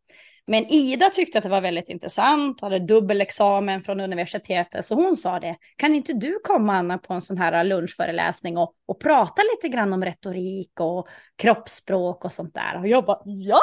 [0.46, 5.40] Men Ida tyckte att det var väldigt intressant, hade dubbelexamen från universitetet, så hon sa
[5.40, 5.56] det.
[5.76, 9.92] Kan inte du komma Anna på en sån här lunchföreläsning och, och prata lite grann
[9.92, 12.78] om retorik och kroppsspråk och sånt där?
[12.78, 13.60] Och jag bara, ja,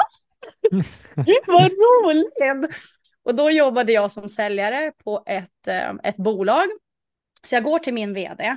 [1.14, 2.74] det var roligt.
[3.22, 6.66] Och då jobbade jag som säljare på ett, eh, ett bolag
[7.46, 8.56] så jag går till min vd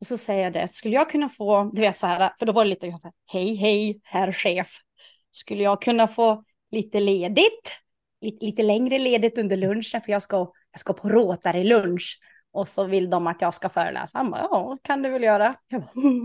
[0.00, 2.52] och så säger jag det, skulle jag kunna få, du vet så här, för då
[2.52, 2.92] var det lite
[3.32, 4.68] hej hej herr chef,
[5.30, 7.72] skulle jag kunna få lite ledigt,
[8.20, 10.36] lite, lite längre ledigt under lunchen för jag ska,
[10.72, 12.20] jag ska på Rotary lunch
[12.52, 14.18] och så vill de att jag ska föreläsa.
[14.18, 15.54] Han bara, ja, kan du väl göra.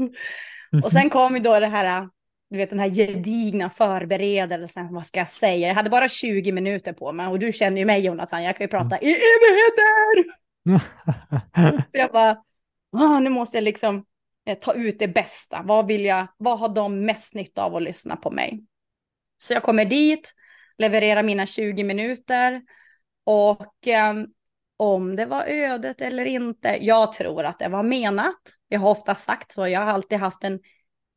[0.84, 2.10] och sen kom ju då det här,
[2.50, 5.68] du vet den här gedigna förberedelsen, vad ska jag säga?
[5.68, 8.64] Jag hade bara 20 minuter på mig och du känner ju mig Jonathan, jag kan
[8.64, 10.24] ju prata i evigheter.
[11.92, 12.38] så jag bara,
[12.98, 14.06] ah, nu måste jag liksom
[14.46, 15.62] eh, ta ut det bästa.
[15.66, 18.64] Vad vill jag, vad har de mest nytta av att lyssna på mig?
[19.44, 20.34] Så jag kommer dit,
[20.78, 22.62] levererar mina 20 minuter
[23.24, 24.14] och eh,
[24.78, 28.42] om det var ödet eller inte, jag tror att det var menat.
[28.68, 30.60] Jag har ofta sagt så, jag har alltid haft en,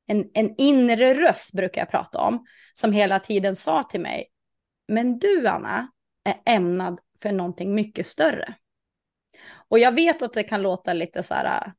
[0.06, 4.26] en, en inre röst, brukar jag prata om, som hela tiden sa till mig,
[4.88, 5.90] men du Anna
[6.24, 8.54] är ämnad för någonting mycket större.
[9.68, 11.72] Och jag vet att det kan låta lite så här äh,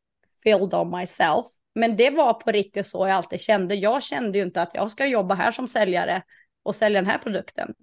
[0.44, 1.46] filled on myself,
[1.78, 3.76] men det var på riktigt så jag alltid kände.
[3.76, 6.24] Jag kände ju inte att jag ska jobba här som säljare
[6.64, 7.74] och sälja den här produkten.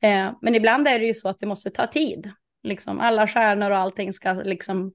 [0.00, 2.32] Eh, men ibland är det ju så att det måste ta tid.
[2.62, 4.92] Liksom alla stjärnor och allting ska liksom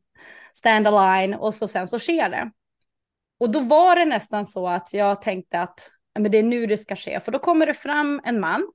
[0.53, 2.51] stand align och så sen så sker det.
[3.39, 6.77] Och då var det nästan så att jag tänkte att men det är nu det
[6.77, 7.19] ska ske.
[7.19, 8.71] För då kommer det fram en man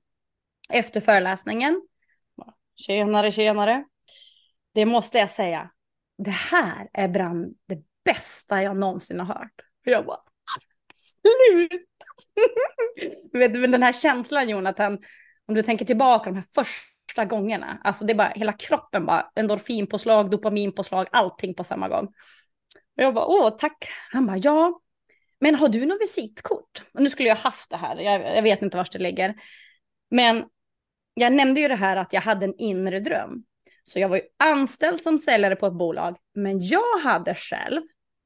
[0.71, 1.83] efter föreläsningen.
[2.77, 3.85] Tjenare, tjenare
[4.77, 5.71] det måste jag säga,
[6.19, 9.61] det här är bland det bästa jag någonsin har hört.
[9.87, 10.21] Och jag bara,
[10.95, 11.85] sluta!
[13.39, 14.99] Vet den här känslan Jonathan,
[15.47, 19.31] om du tänker tillbaka de här första gångerna, alltså det är bara hela kroppen bara,
[19.35, 22.05] endorfinpåslag, dopaminpåslag, allting på samma gång.
[22.97, 23.89] Och jag bara, åh tack.
[24.13, 24.81] Han bara, ja,
[25.41, 26.85] men har du något visitkort?
[26.95, 29.35] Och nu skulle jag haft det här, jag, jag vet inte var det ligger.
[30.11, 30.45] Men
[31.15, 33.45] jag nämnde ju det här att jag hade en inre dröm.
[33.85, 37.83] Så jag var ju anställd som säljare på ett bolag, men jag hade själv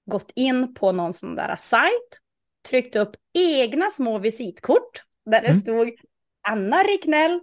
[0.07, 2.21] gått in på någon sån där sajt,
[2.69, 5.61] tryckt upp egna små visitkort där det mm.
[5.61, 5.91] stod
[6.49, 7.41] Anna Riknell,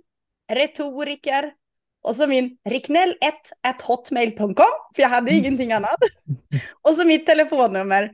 [0.51, 1.53] retoriker
[2.01, 4.65] och så min riknell1 hotmail.com,
[4.95, 5.43] för jag hade mm.
[5.43, 5.99] ingenting annat.
[6.81, 8.11] och så mitt telefonnummer.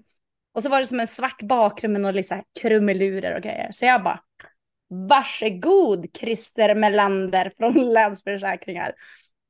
[0.53, 3.71] Och så var det som en svart bakgrund med några liksom krumelurer och grejer.
[3.71, 4.19] Så jag bara,
[5.09, 8.93] varsågod Christer Melander från Länsförsäkringar.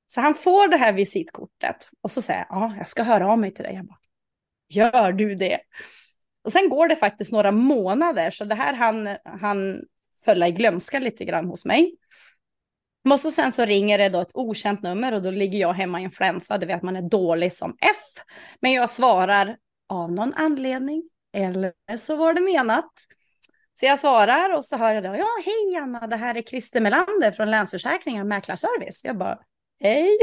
[0.08, 3.54] Så han får det här visitkortet och så säger ja, jag ska höra av mig
[3.54, 3.76] till dig.
[3.76, 4.00] Jag bara,
[4.76, 5.60] gör du det?
[6.44, 9.82] Och sen går det faktiskt några månader, så det här han, han
[10.26, 11.98] föll i glömska lite grann hos mig.
[13.12, 16.00] Och så sen så ringer det då ett okänt nummer och då ligger jag hemma
[16.00, 18.24] i influensa, det vet man är dålig som F.
[18.60, 19.58] Men jag svarar
[19.90, 22.92] av någon anledning, eller så var det menat.
[23.80, 26.82] Så jag svarar och så hör jag då, ja hej Anna, det här är Christer
[26.82, 29.02] Melander från Länsförsäkringar Mäklarservice.
[29.04, 29.40] Jag bara,
[29.80, 30.18] hej.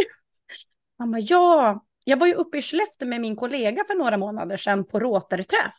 [0.98, 4.56] Han bara, ja, jag var ju uppe i Skellefteå med min kollega för några månader
[4.56, 5.74] sedan på Rotaryträff.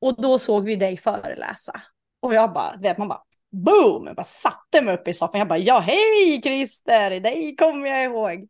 [0.00, 1.82] Och då såg vi dig föreläsa.
[2.20, 5.38] Och jag bara, vet man bara, boom, jag bara satte mig upp i soffan.
[5.38, 8.48] Jag bara, ja hej Christer, dig kommer jag ihåg.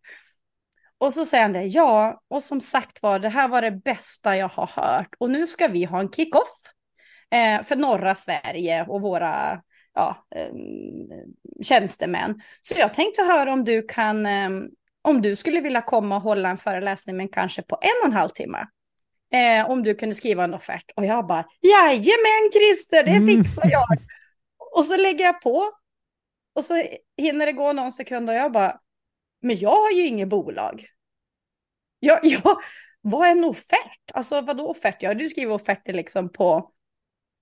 [0.98, 4.36] Och så säger han det, ja, och som sagt var, det här var det bästa
[4.36, 5.14] jag har hört.
[5.18, 6.62] Och nu ska vi ha en kick-off
[7.30, 9.62] eh, för norra Sverige och våra
[9.94, 10.52] ja, eh,
[11.62, 12.40] tjänstemän.
[12.62, 14.50] Så jag tänkte höra om du kan, eh,
[15.08, 18.12] om du skulle vilja komma och hålla en föreläsning, men kanske på en och en
[18.12, 18.66] halv timme.
[19.32, 20.90] Eh, om du kunde skriva en offert.
[20.96, 23.28] Och jag bara, jajamän Christer, det mm.
[23.28, 23.86] fixar jag.
[24.76, 25.72] och så lägger jag på.
[26.54, 26.82] Och så
[27.16, 28.80] hinner det gå någon sekund och jag bara,
[29.42, 30.86] men jag har ju inget bolag.
[32.00, 32.58] Jag, jag,
[33.00, 34.10] vad är en offert?
[34.14, 34.96] Alltså vadå offert?
[35.00, 36.72] Jag hade ju skrivit offerter liksom på,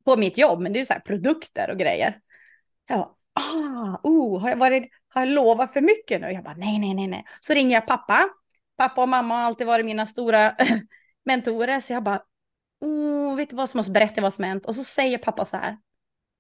[0.05, 2.21] på mitt jobb, men det är så här produkter och grejer.
[2.89, 6.31] Ja, ah, oh, har jag, varit, har jag lovat för mycket nu?
[6.31, 7.25] Jag bara nej, nej, nej, nej.
[7.40, 8.29] Så ringer jag pappa.
[8.77, 10.57] Pappa och mamma har alltid varit mina stora
[11.25, 12.22] mentorer, så jag bara,
[12.81, 14.66] oh, vet du vad som måste berätta vad som hänt?
[14.66, 15.79] Och så säger pappa så här,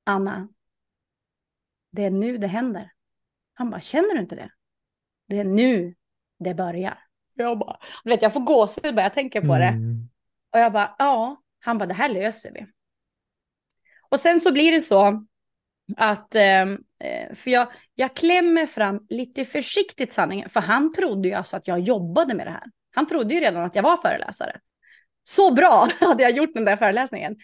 [0.04, 0.48] Anna,
[1.90, 2.92] det är nu det händer.
[3.54, 4.50] Han bara, känner du inte det?
[5.28, 5.94] Det är nu
[6.38, 6.98] det börjar.
[7.34, 9.64] Jag bara, vet jag får gåshud bara jag tänker på det.
[9.64, 10.08] Mm.
[10.52, 11.36] Och jag bara, ja.
[11.58, 12.66] Han bara, det här löser vi.
[14.08, 15.26] Och sen så blir det så
[15.96, 21.34] att, ehm, eh, för jag, jag klämmer fram lite försiktigt sanningen, för han trodde ju
[21.34, 22.64] alltså att jag jobbade med det här.
[22.94, 24.60] Han trodde ju redan att jag var föreläsare.
[25.24, 27.36] Så bra hade jag gjort den där föreläsningen.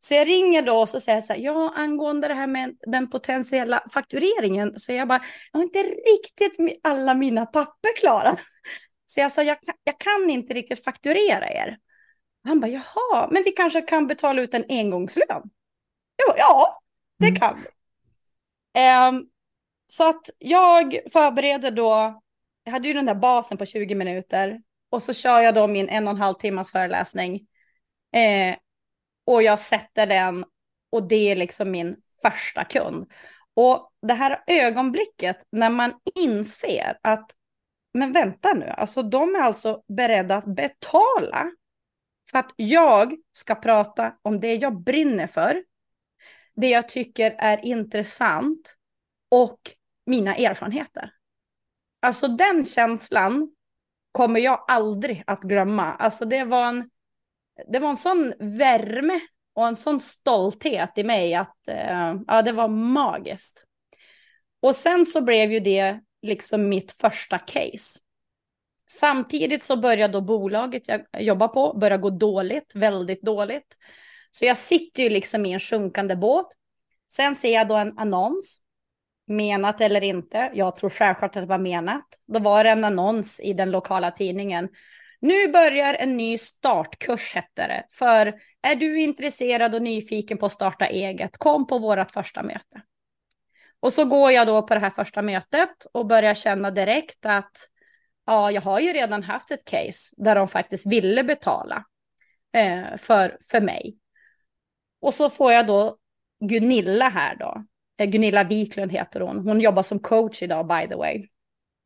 [0.00, 2.76] Så jag ringer då och så säger jag så här, ja angående det här med
[2.86, 8.36] den potentiella faktureringen, så jag bara, jag har inte riktigt alla mina papper klara.
[9.06, 11.78] Så jag sa, jag, jag kan inte riktigt fakturera er.
[12.44, 15.42] Han bara, jaha, men vi kanske kan betala ut en engångslön.
[16.16, 16.82] Jag bara, ja,
[17.18, 17.40] det mm.
[17.40, 17.68] kan vi.
[18.74, 19.26] Ehm,
[19.86, 22.22] så att jag förbereder då,
[22.64, 25.88] jag hade ju den där basen på 20 minuter och så kör jag då min
[25.88, 27.46] en och en halv timmas föreläsning.
[28.12, 28.54] Ehm,
[29.26, 30.44] och jag sätter den
[30.90, 33.12] och det är liksom min första kund.
[33.54, 37.30] Och det här ögonblicket när man inser att,
[37.94, 41.50] men vänta nu, alltså de är alltså beredda att betala
[42.30, 45.62] för att jag ska prata om det jag brinner för,
[46.56, 48.76] det jag tycker är intressant
[49.30, 49.60] och
[50.06, 51.10] mina erfarenheter.
[52.00, 53.50] Alltså den känslan
[54.12, 55.94] kommer jag aldrig att glömma.
[55.94, 56.90] Alltså det var en
[57.66, 59.20] det var en sån värme
[59.52, 63.64] och en sån stolthet i mig att eh, ja, det var magiskt.
[64.60, 68.00] Och sen så blev ju det liksom mitt första case.
[68.86, 73.76] Samtidigt så började då bolaget jag jobbar på börja gå dåligt, väldigt dåligt.
[74.34, 76.46] Så jag sitter ju liksom i en sjunkande båt.
[77.12, 78.60] Sen ser jag då en annons,
[79.26, 80.50] menat eller inte.
[80.54, 82.04] Jag tror självklart att det var menat.
[82.26, 84.68] Då var det en annons i den lokala tidningen
[85.24, 87.86] nu börjar en ny startkurs hette det.
[87.90, 92.82] För är du intresserad och nyfiken på att starta eget, kom på vårt första möte.
[93.80, 97.68] Och så går jag då på det här första mötet och börjar känna direkt att
[98.26, 101.84] ja, jag har ju redan haft ett case där de faktiskt ville betala
[102.52, 103.98] eh, för, för mig.
[105.04, 105.96] Och så får jag då
[106.44, 107.64] Gunilla här då.
[107.98, 109.38] Eh, Gunilla Wiklund heter hon.
[109.38, 111.26] Hon jobbar som coach idag by the way.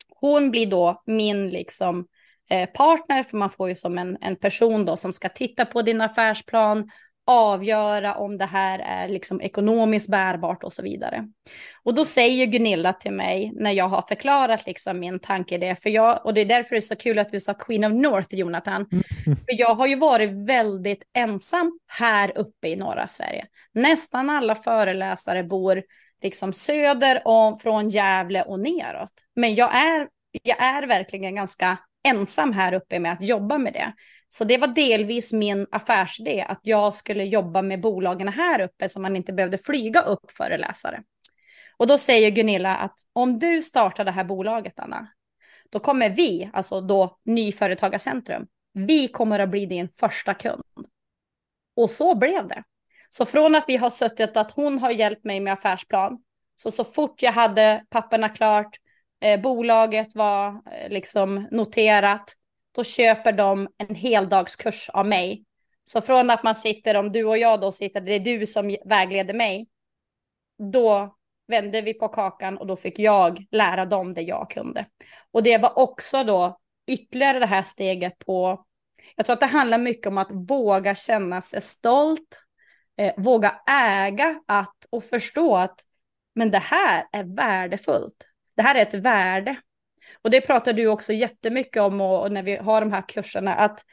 [0.08, 2.06] Hon blir då min liksom
[2.50, 5.82] eh, partner, för man får ju som en, en person då som ska titta på
[5.82, 6.90] din affärsplan,
[7.28, 11.28] avgöra om det här är liksom ekonomiskt bärbart och så vidare.
[11.82, 15.90] Och då säger Gunilla till mig när jag har förklarat liksom min tanke det, för
[15.90, 18.34] jag, och det är därför det är så kul att du sa Queen of North,
[18.34, 19.04] Jonathan, mm.
[19.24, 23.46] för jag har ju varit väldigt ensam här uppe i norra Sverige.
[23.74, 25.82] Nästan alla föreläsare bor
[26.22, 30.08] liksom söder om från Gävle och neråt, men jag är,
[30.42, 31.78] jag är verkligen ganska
[32.08, 33.92] ensam här uppe med att jobba med det.
[34.28, 39.00] Så det var delvis min affärsidé, att jag skulle jobba med bolagen här uppe så
[39.00, 41.02] man inte behövde flyga upp föreläsare.
[41.76, 45.08] Och då säger Gunilla att om du startar det här bolaget, Anna,
[45.70, 50.62] då kommer vi, alltså då Nyföretagarcentrum, vi kommer att bli din första kund.
[51.76, 52.62] Och så blev det.
[53.08, 56.18] Så från att vi har suttit att hon har hjälpt mig med affärsplan,
[56.56, 58.76] så så fort jag hade papperna klart,
[59.20, 62.34] eh, bolaget var eh, liksom noterat,
[62.78, 65.44] då köper de en heldagskurs av mig.
[65.84, 68.76] Så från att man sitter, om du och jag då sitter, det är du som
[68.84, 69.68] vägleder mig,
[70.72, 71.16] då
[71.48, 74.86] vände vi på kakan och då fick jag lära dem det jag kunde.
[75.30, 78.64] Och det var också då ytterligare det här steget på,
[79.16, 82.38] jag tror att det handlar mycket om att våga känna sig stolt,
[82.96, 85.80] eh, våga äga att och förstå att
[86.34, 88.26] men det här är värdefullt.
[88.56, 89.56] Det här är ett värde.
[90.28, 93.54] Och det pratar du också jättemycket om och, och när vi har de här kurserna,
[93.54, 93.84] att,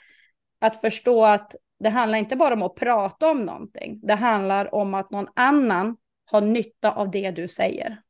[0.59, 3.99] att förstå att det handlar inte bara om att prata om någonting.
[4.03, 8.01] Det handlar om att någon annan har nytta av det du säger.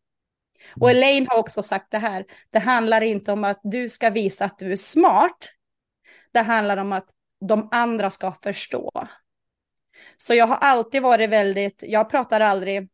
[0.82, 0.98] Och mm.
[0.98, 2.26] Elaine har också sagt det här.
[2.50, 5.50] Det handlar inte om att du ska visa att du är smart.
[6.32, 7.08] Det handlar om att
[7.48, 9.08] de andra ska förstå.
[10.18, 12.90] Så jag har alltid varit väldigt, jag pratar aldrig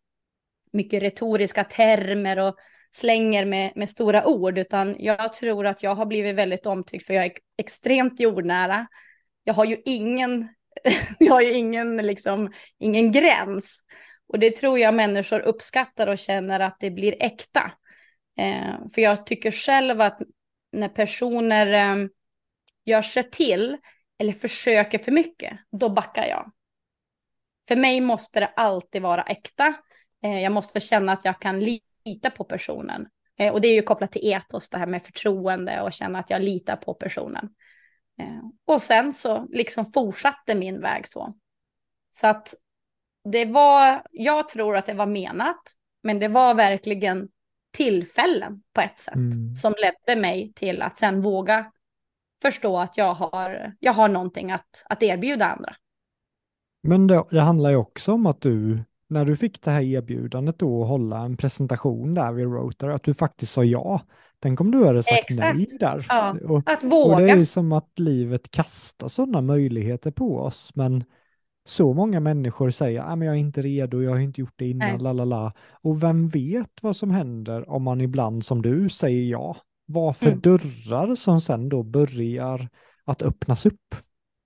[0.73, 2.55] mycket retoriska termer och
[2.91, 7.13] slänger med, med stora ord, utan jag tror att jag har blivit väldigt omtyckt för
[7.13, 8.87] jag är extremt jordnära.
[9.43, 10.47] Jag har ju ingen,
[11.19, 13.79] jag har ju ingen, liksom, ingen gräns.
[14.27, 17.71] Och det tror jag människor uppskattar och känner att det blir äkta.
[18.37, 20.21] Eh, för jag tycker själv att
[20.71, 22.07] när personer eh,
[22.85, 23.77] gör sig till
[24.19, 26.51] eller försöker för mycket, då backar jag.
[27.67, 29.73] För mig måste det alltid vara äkta.
[30.23, 31.90] Eh, jag måste känna att jag kan lita
[32.29, 33.07] på personen.
[33.37, 36.29] Eh, och det är ju kopplat till etos, det här med förtroende och känna att
[36.29, 37.49] jag litar på personen.
[38.19, 41.33] Eh, och sen så liksom fortsatte min väg så.
[42.11, 42.55] Så att
[43.23, 45.61] det var, jag tror att det var menat,
[46.03, 47.29] men det var verkligen
[47.71, 49.55] tillfällen på ett sätt mm.
[49.55, 51.71] som ledde mig till att sen våga
[52.41, 55.75] förstå att jag har, jag har någonting att, att erbjuda andra.
[56.83, 60.59] Men det, det handlar ju också om att du, när du fick det här erbjudandet
[60.59, 64.01] då att hålla en presentation där vid Rotary, att du faktiskt sa ja.
[64.39, 65.57] Tänk om du hade sagt Exakt.
[65.57, 66.05] nej där.
[66.09, 67.15] Ja, och, att våga.
[67.15, 71.03] Och det är ju som att livet kastar sådana möjligheter på oss, men
[71.65, 74.97] så många människor säger att jag är inte redo, jag har inte gjort det innan,
[74.97, 75.53] lalala.
[75.81, 79.57] Och vem vet vad som händer om man ibland som du säger ja?
[79.85, 80.39] Vad för mm.
[80.39, 82.69] dörrar som sen då börjar
[83.05, 83.95] att öppnas upp?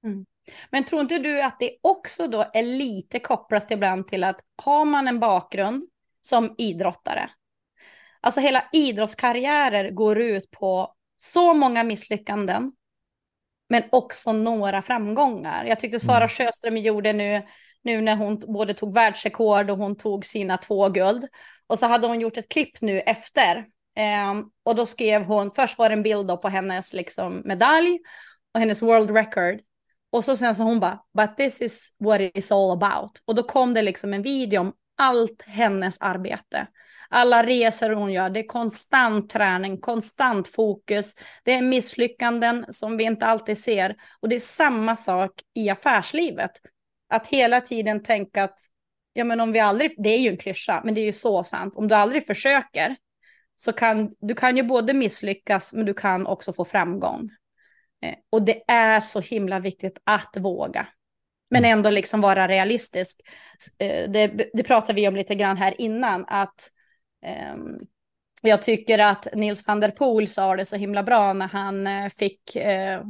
[0.06, 0.26] Mm.
[0.70, 4.86] Men tror inte du att det också då är lite kopplat ibland till att har
[4.86, 5.84] man en bakgrund
[6.22, 7.30] som idrottare,
[8.22, 12.72] alltså hela idrottskarriärer går ut på så många misslyckanden,
[13.70, 15.66] men också några framgångar.
[15.66, 16.30] Jag tyckte Sara mm.
[16.30, 17.48] Sjöström gjorde nu,
[17.82, 21.28] nu när hon både tog världsrekord och hon tog sina två guld.
[21.68, 23.66] Och så hade hon gjort ett klipp nu efter.
[24.30, 28.00] Um, och då skrev hon, först var det en bild på hennes liksom, medalj
[28.54, 29.60] och hennes world record.
[30.10, 33.12] Och så sen så hon bara, but this is what it's all about.
[33.26, 36.68] Och då kom det liksom en video om allt hennes arbete.
[37.10, 41.16] Alla resor hon gör, det är konstant träning, konstant fokus.
[41.44, 43.96] Det är misslyckanden som vi inte alltid ser.
[44.20, 46.52] Och det är samma sak i affärslivet.
[47.10, 48.60] Att hela tiden tänka att,
[49.14, 51.44] ja men om vi aldrig, det är ju en klyscha, men det är ju så
[51.44, 51.76] sant.
[51.76, 52.96] Om du aldrig försöker
[53.58, 57.30] så kan du kan ju både misslyckas, men du kan också få framgång.
[58.10, 60.88] Eh, och det är så himla viktigt att våga.
[61.50, 61.78] Men mm.
[61.78, 63.22] ändå liksom vara realistisk.
[63.78, 66.72] Eh, det, det pratade vi om lite grann här innan, att
[67.26, 67.80] Ehm,
[68.42, 72.10] jag tycker att Nils van der Poel sa det så himla bra när han eh,
[72.10, 73.02] fick, eh,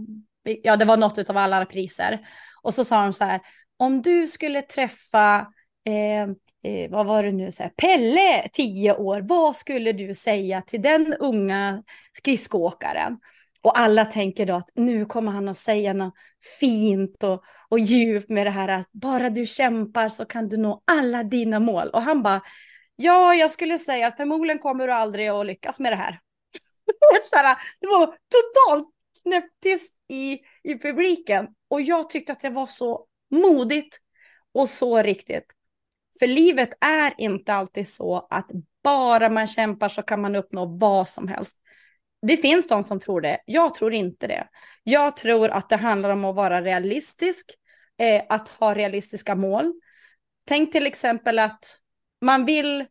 [0.44, 2.28] ja det var något av alla priser.
[2.62, 3.42] Och så sa han så här,
[3.78, 5.48] om du skulle träffa,
[5.86, 6.22] eh,
[6.74, 10.82] eh, vad var det nu, så här, Pelle, tio år, vad skulle du säga till
[10.82, 11.84] den unga
[12.18, 13.20] skridskoåkaren?
[13.66, 16.14] Och alla tänker då att nu kommer han att säga något
[16.60, 20.84] fint och, och djupt med det här att bara du kämpar så kan du nå
[20.86, 21.90] alla dina mål.
[21.90, 22.42] Och han bara,
[22.96, 26.20] Ja, jag skulle säga att förmodligen kommer du aldrig att lyckas med det här.
[27.80, 28.90] det var totalt
[29.24, 31.48] knäpptyst i, i publiken.
[31.68, 34.00] Och jag tyckte att det var så modigt
[34.54, 35.46] och så riktigt.
[36.20, 38.48] För livet är inte alltid så att
[38.84, 41.58] bara man kämpar så kan man uppnå vad som helst.
[42.28, 43.38] Det finns de som tror det.
[43.46, 44.48] Jag tror inte det.
[44.84, 47.52] Jag tror att det handlar om att vara realistisk,
[47.98, 49.74] eh, att ha realistiska mål.
[50.48, 51.80] Tänk till exempel att
[52.22, 52.86] man vill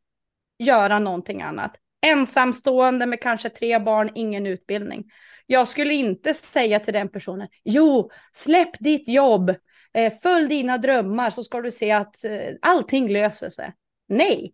[0.59, 1.77] göra någonting annat.
[2.07, 5.05] Ensamstående med kanske tre barn, ingen utbildning.
[5.47, 9.55] Jag skulle inte säga till den personen, jo, släpp ditt jobb,
[9.95, 13.73] eh, följ dina drömmar så ska du se att eh, allting löser sig.
[14.09, 14.53] Nej,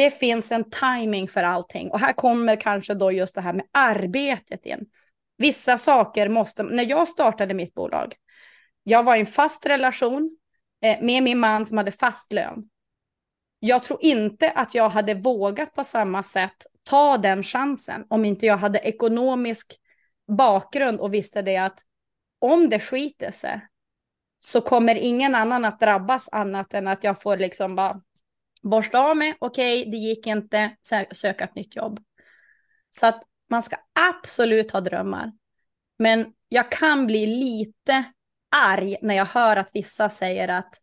[0.00, 1.90] det finns en timing för allting.
[1.90, 4.86] Och här kommer kanske då just det här med arbetet in.
[5.38, 8.14] Vissa saker måste, när jag startade mitt bolag,
[8.82, 10.38] jag var i en fast relation
[10.82, 12.68] eh, med min man som hade fast lön
[13.60, 18.46] jag tror inte att jag hade vågat på samma sätt ta den chansen om inte
[18.46, 19.76] jag hade ekonomisk
[20.36, 21.80] bakgrund och visste det att
[22.38, 23.66] om det skiter sig
[24.40, 28.00] så kommer ingen annan att drabbas annat än att jag får liksom bara
[28.62, 30.76] borsta av mig, okej, okay, det gick inte,
[31.10, 32.00] söka ett nytt jobb.
[32.90, 35.32] Så att man ska absolut ha drömmar.
[35.98, 38.04] Men jag kan bli lite
[38.56, 40.74] arg när jag hör att vissa säger att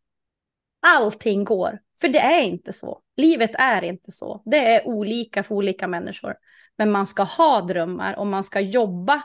[0.88, 1.80] allting går.
[2.02, 3.02] För det är inte så.
[3.18, 4.42] Livet är inte så.
[4.46, 6.36] Det är olika för olika människor.
[6.78, 9.22] Men man ska ha drömmar och man ska jobba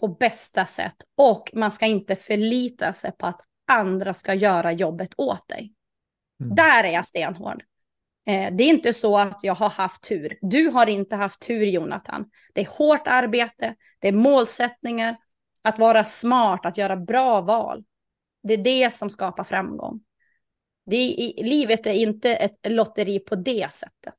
[0.00, 0.96] på bästa sätt.
[1.16, 5.74] Och man ska inte förlita sig på att andra ska göra jobbet åt dig.
[6.40, 6.54] Mm.
[6.54, 7.62] Där är jag stenhård.
[8.26, 10.38] Eh, det är inte så att jag har haft tur.
[10.40, 12.30] Du har inte haft tur Jonathan.
[12.52, 15.16] Det är hårt arbete, det är målsättningar,
[15.62, 17.84] att vara smart, att göra bra val.
[18.42, 20.00] Det är det som skapar framgång.
[20.86, 24.14] Det är, livet är inte ett lotteri på det sättet.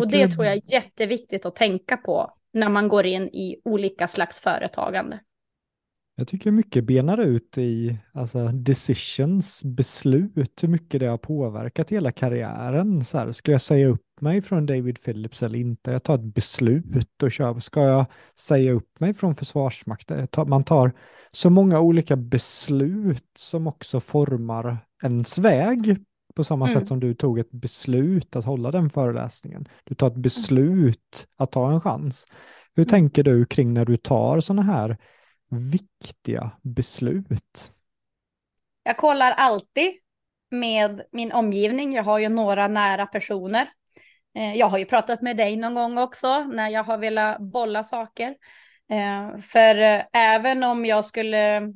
[0.00, 4.08] Och det tror jag är jätteviktigt att tänka på när man går in i olika
[4.08, 5.20] slags företagande.
[6.18, 12.12] Jag tycker mycket benar ut i alltså, decisions, beslut, hur mycket det har påverkat hela
[12.12, 13.04] karriären.
[13.04, 15.90] Så här, ska jag säga upp mig från David Phillips eller inte?
[15.90, 17.58] Jag tar ett beslut och kör.
[17.58, 18.06] Ska jag
[18.40, 20.28] säga upp mig från Försvarsmakten?
[20.46, 20.92] Man tar
[21.30, 25.96] så många olika beslut som också formar ens väg
[26.34, 26.80] på samma mm.
[26.80, 29.68] sätt som du tog ett beslut att hålla den föreläsningen.
[29.84, 32.26] Du tar ett beslut att ta en chans.
[32.74, 32.88] Hur mm.
[32.88, 34.96] tänker du kring när du tar sådana här
[35.50, 37.72] viktiga beslut?
[38.82, 39.92] Jag kollar alltid
[40.50, 41.92] med min omgivning.
[41.92, 43.68] Jag har ju några nära personer.
[44.34, 47.84] Eh, jag har ju pratat med dig någon gång också när jag har velat bolla
[47.84, 48.34] saker.
[48.90, 51.72] Eh, för eh, även om jag skulle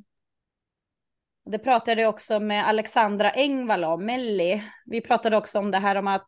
[1.51, 4.65] det pratade jag också med Alexandra Engvall om, Melli.
[4.87, 6.27] Vi pratade också om det här om att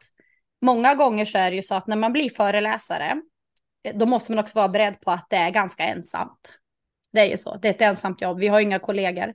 [0.62, 3.22] många gånger så är det ju så att när man blir föreläsare,
[3.94, 6.58] då måste man också vara beredd på att det är ganska ensamt.
[7.12, 9.34] Det är ju så, det är ett ensamt jobb, vi har inga kollegor.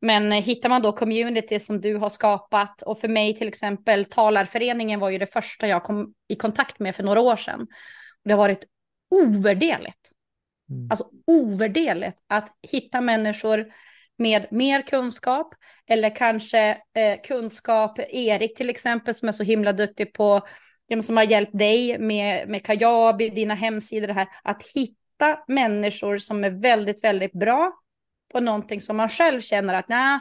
[0.00, 5.00] Men hittar man då community som du har skapat och för mig till exempel talarföreningen
[5.00, 7.66] var ju det första jag kom i kontakt med för några år sedan.
[8.24, 8.64] Det har varit
[9.10, 10.10] ovärderligt.
[10.70, 10.88] Mm.
[10.90, 13.66] Alltså ovärderligt att hitta människor
[14.18, 15.54] med mer kunskap
[15.86, 20.40] eller kanske eh, kunskap, Erik till exempel som är så himla duktig på,
[21.02, 25.01] som har hjälpt dig med, med Kajabi, dina hemsidor, det här, att hitta
[25.46, 27.72] människor som är väldigt, väldigt bra
[28.32, 30.20] på någonting som man själv känner att nej,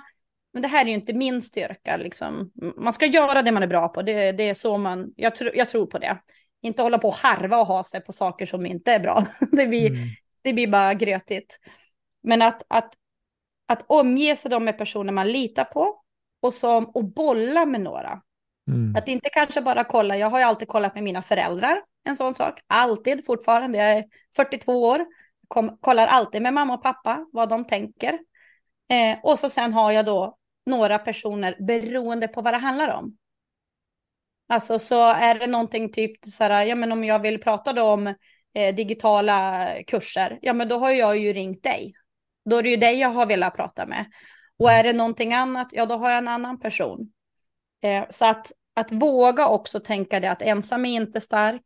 [0.54, 1.98] men det här är ju inte min styrka.
[1.98, 2.52] Liksom.
[2.76, 4.02] Man ska göra det man är bra på.
[4.02, 6.18] Det, det är så man, jag, tr jag tror på det.
[6.62, 9.28] Inte hålla på och harva och ha sig på saker som inte är bra.
[9.52, 10.08] det, blir, mm.
[10.42, 11.60] det blir bara grötigt.
[12.24, 12.94] Men att, att,
[13.68, 16.02] att omge sig med personer man litar på
[16.42, 18.22] och, som, och bolla med några.
[18.68, 18.96] Mm.
[18.96, 22.34] Att inte kanske bara kolla, jag har ju alltid kollat med mina föräldrar, en sån
[22.34, 22.60] sak.
[22.68, 25.06] Alltid fortfarande, jag är 42 år
[25.52, 28.20] kom, kollar alltid med mamma och pappa vad de tänker.
[28.90, 33.18] Eh, och så sen har jag då några personer beroende på vad det handlar om.
[34.48, 37.84] Alltså så är det någonting typ så här, ja men om jag vill prata då
[37.84, 38.08] om
[38.54, 41.94] eh, digitala kurser, ja men då har jag ju ringt dig.
[42.50, 44.06] Då är det ju dig jag har velat prata med.
[44.58, 47.12] Och är det någonting annat, ja då har jag en annan person.
[47.84, 51.62] Eh, så att, att våga också tänka det att ensam är inte stark,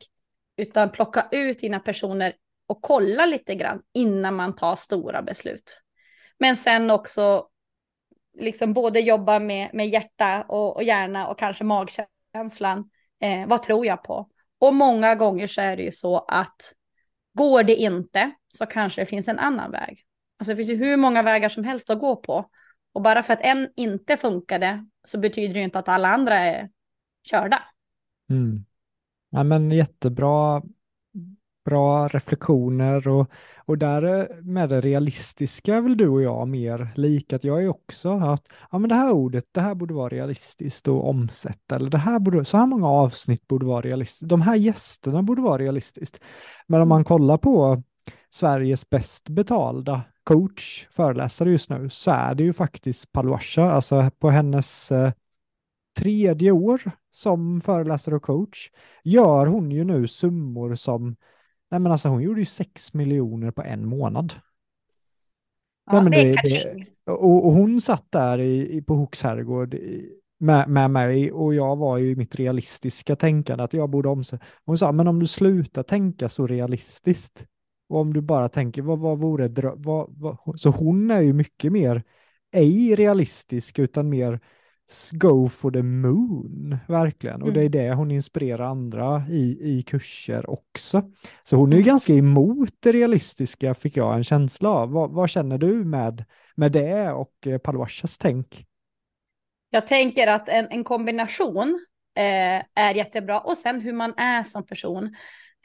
[0.57, 2.33] utan plocka ut dina personer
[2.67, 5.81] och kolla lite grann innan man tar stora beslut.
[6.39, 7.47] Men sen också
[8.39, 12.89] liksom både jobba med, med hjärta och, och hjärna och kanske magkänslan.
[13.21, 14.29] Eh, vad tror jag på?
[14.59, 16.73] Och många gånger så är det ju så att
[17.33, 20.05] går det inte så kanske det finns en annan väg.
[20.39, 22.49] Alltså det finns ju hur många vägar som helst att gå på.
[22.93, 26.39] Och bara för att en inte funkade så betyder det ju inte att alla andra
[26.39, 26.69] är
[27.23, 27.63] körda.
[28.29, 28.65] Mm.
[29.35, 30.61] Ja, men jättebra
[31.65, 33.31] bra reflektioner och,
[33.65, 37.35] och där med det realistiska är väl du och jag mer lika.
[37.35, 40.87] Att jag är också att ja, men det här ordet, det här borde vara realistiskt
[40.87, 41.75] och omsätta.
[41.75, 44.29] Eller det här borde, så här många avsnitt borde vara realistiskt.
[44.29, 46.19] De här gästerna borde vara realistiskt.
[46.67, 47.83] Men om man kollar på
[48.29, 54.29] Sveriges bäst betalda coach, föreläsare just nu, så är det ju faktiskt Paluasha, alltså på
[54.29, 55.11] hennes eh,
[55.99, 56.81] tredje år
[57.15, 58.71] som föreläsare och coach,
[59.03, 61.15] gör hon ju nu summor som
[61.71, 64.33] Nej men alltså hon gjorde ju 6 miljoner på en månad.
[65.85, 69.75] Ja, Nej, det, det, och, och, hon satt där i, i på Hooks herrgård
[70.39, 74.45] med, med mig och jag var ju mitt realistiska tänkande att jag borde omsätta.
[74.65, 77.45] Hon sa, men om du slutar tänka så realistiskt
[77.89, 79.83] och om du bara tänker, vad, vad vore dröm?
[80.55, 82.03] Så hon är ju mycket mer,
[82.55, 84.39] ej realistisk, utan mer
[85.11, 87.41] go for the moon, verkligen.
[87.41, 87.71] Och det är Mm.
[87.71, 91.11] det hon inspirerar andra i, i kurser också.
[91.43, 91.87] Så hon är ju Mm.
[91.87, 94.91] ganska emot det realistiska, fick jag en känsla av.
[94.91, 96.25] Vad, vad känner du med,
[96.55, 98.65] med det och eh, Palwashas tänk?
[99.69, 104.65] Jag tänker att en, en kombination eh, är jättebra och sen hur man är som
[104.65, 105.15] person.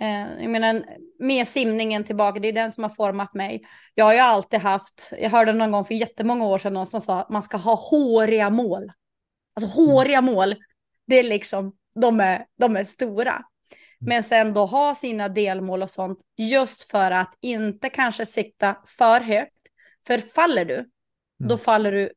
[0.00, 0.84] Eh, jag menar,
[1.18, 3.62] med simningen tillbaka, det är den som har format mig.
[3.94, 7.00] Jag har ju alltid haft, jag hörde någon gång för jättemånga år sedan någon som
[7.00, 8.92] sa att man ska ha håriga mål.
[9.62, 10.56] Alltså håriga mål,
[11.06, 13.44] det är liksom, de är, de är stora.
[13.98, 19.20] Men sen då ha sina delmål och sånt just för att inte kanske sikta för
[19.20, 19.52] högt.
[20.06, 20.90] För faller du,
[21.38, 22.12] då faller du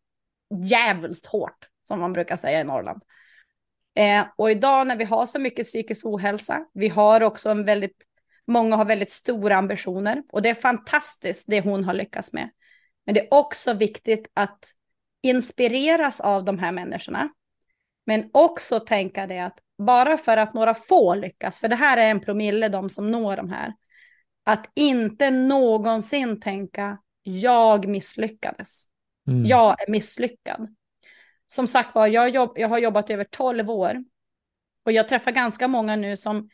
[0.65, 3.01] jävligt hårt, som man brukar säga i Norrland.
[3.95, 8.03] Eh, och idag när vi har så mycket psykisk ohälsa, vi har också en väldigt,
[8.47, 12.49] många har väldigt stora ambitioner och det är fantastiskt det hon har lyckats med.
[13.05, 14.73] Men det är också viktigt att
[15.23, 17.29] inspireras av de här människorna.
[18.05, 22.11] Men också tänka det att bara för att några få lyckas, för det här är
[22.11, 23.73] en promille de som når de här,
[24.43, 28.85] att inte någonsin tänka jag misslyckades.
[29.27, 29.45] Mm.
[29.45, 30.75] Jag är misslyckad.
[31.47, 34.03] Som sagt var, jag, jobb, jag har jobbat över 12 år
[34.85, 36.49] och jag träffar ganska många nu som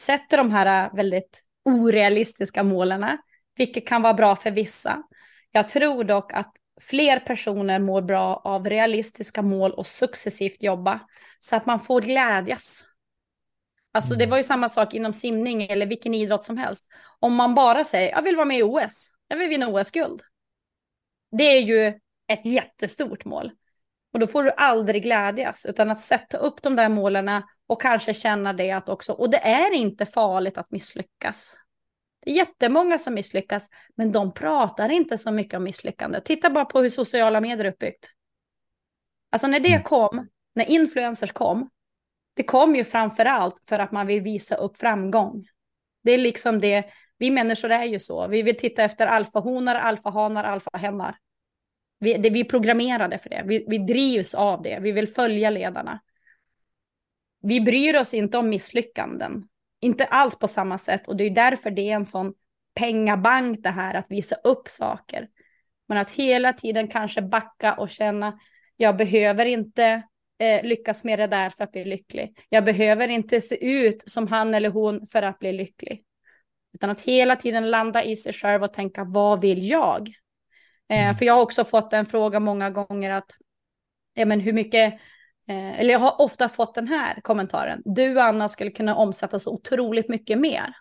[0.00, 3.18] sätter de här väldigt orealistiska målen,
[3.56, 5.02] vilket kan vara bra för vissa.
[5.52, 11.00] Jag tror dock att fler personer mår bra av realistiska mål och successivt jobba
[11.38, 12.84] så att man får glädjas.
[13.92, 14.30] Alltså det Mm.
[14.30, 16.84] var ju samma sak inom simning eller vilken idrott som helst.
[17.18, 20.22] Om man bara säger jag vill vara med i OS, jag vill vinna OS-guld.
[21.38, 21.86] Det är ju
[22.28, 23.50] ett jättestort mål.
[24.12, 28.14] Och då får du aldrig glädjas, utan att sätta upp de där målen och kanske
[28.14, 31.56] känna det att också, och det är inte farligt att misslyckas.
[32.20, 36.20] Det är jättemånga som misslyckas, men de pratar inte så mycket om misslyckande.
[36.20, 38.10] Titta bara på hur sociala medier är uppbyggt.
[39.30, 39.82] Alltså när det Mm.
[39.82, 41.70] kom, när influencers kom,
[42.34, 45.46] det kom ju framför allt för att man vill visa upp framgång.
[46.02, 46.84] Det är liksom det,
[47.18, 48.28] vi människor är ju så.
[48.28, 51.16] Vi vill titta efter alfahonar, alfahanar, alfahennar.
[51.98, 53.42] Vi, det, vi är programmerade för det.
[53.46, 54.78] Vi, vi drivs av det.
[54.82, 56.00] Vi vill följa ledarna.
[57.42, 59.48] Vi bryr oss inte om misslyckanden.
[59.80, 61.08] Inte alls på samma sätt.
[61.08, 62.34] Och det är därför det är en sån
[62.74, 65.28] pengabank det här att visa upp saker.
[65.88, 68.38] Men att hela tiden kanske backa och känna
[68.80, 70.02] jag behöver inte
[70.38, 72.38] eh, lyckas med det där för att bli lycklig.
[72.48, 76.04] Jag behöver inte se ut som han eller hon för att bli lycklig.
[76.74, 80.08] Utan att hela tiden landa i sig själv och tänka vad vill jag?
[80.88, 83.30] Eh, för jag har också fått en fråga många gånger att
[84.14, 84.94] ja, men hur mycket,
[85.48, 87.82] eh, eller jag har ofta fått den här kommentaren.
[87.84, 90.74] Du Anna skulle kunna omsätta så otroligt mycket mer.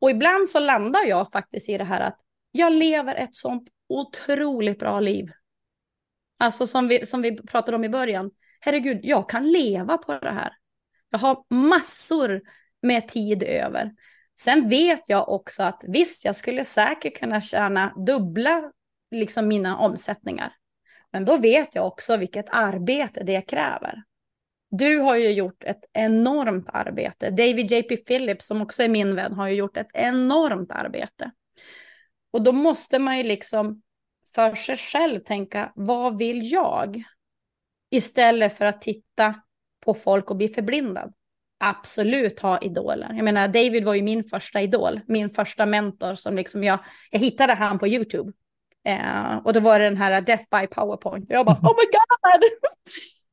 [0.00, 2.18] Och ibland så landar jag faktiskt i det här att
[2.52, 5.30] jag lever ett sånt otroligt bra liv.
[6.38, 8.30] Alltså som vi, som vi pratade om i början.
[8.60, 10.52] Herregud, jag kan leva på det här.
[11.10, 12.40] Jag har massor
[12.82, 13.92] med tid över.
[14.40, 18.72] Sen vet jag också att visst, jag skulle säkert kunna tjäna dubbla
[19.10, 20.52] liksom mina omsättningar.
[21.12, 24.02] Men då vet jag också vilket arbete det kräver.
[24.70, 27.30] Du har ju gjort ett enormt arbete.
[27.30, 31.30] David JP Phillips, som också är min vän, har ju gjort ett enormt arbete.
[32.30, 33.82] Och då måste man ju liksom
[34.34, 37.02] för sig själv tänka, vad vill jag?
[37.90, 39.34] Istället för att titta
[39.84, 41.12] på folk och bli förblindad.
[41.58, 43.12] Absolut ha idoler.
[43.14, 46.78] Jag menar, David var ju min första idol, min första mentor som liksom jag,
[47.10, 48.32] jag hittade han på YouTube.
[48.84, 51.26] Eh, och då var det den här Death by PowerPoint.
[51.28, 52.42] Jag bara, oh my god!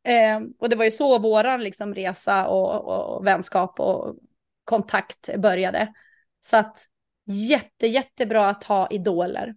[0.14, 4.16] eh, och det var ju så våran liksom resa och, och, och vänskap och
[4.64, 5.94] kontakt började.
[6.40, 6.86] Så att
[7.26, 9.56] jätte, jättebra att ha idoler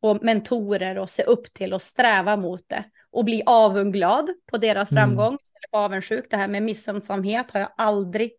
[0.00, 4.92] och mentorer och se upp till och sträva mot det och bli avunglad på deras
[4.92, 5.02] Mm.
[5.02, 6.26] framgång istället för avundsjuk.
[6.30, 8.32] Det här med missunnsamhet har jag aldrig,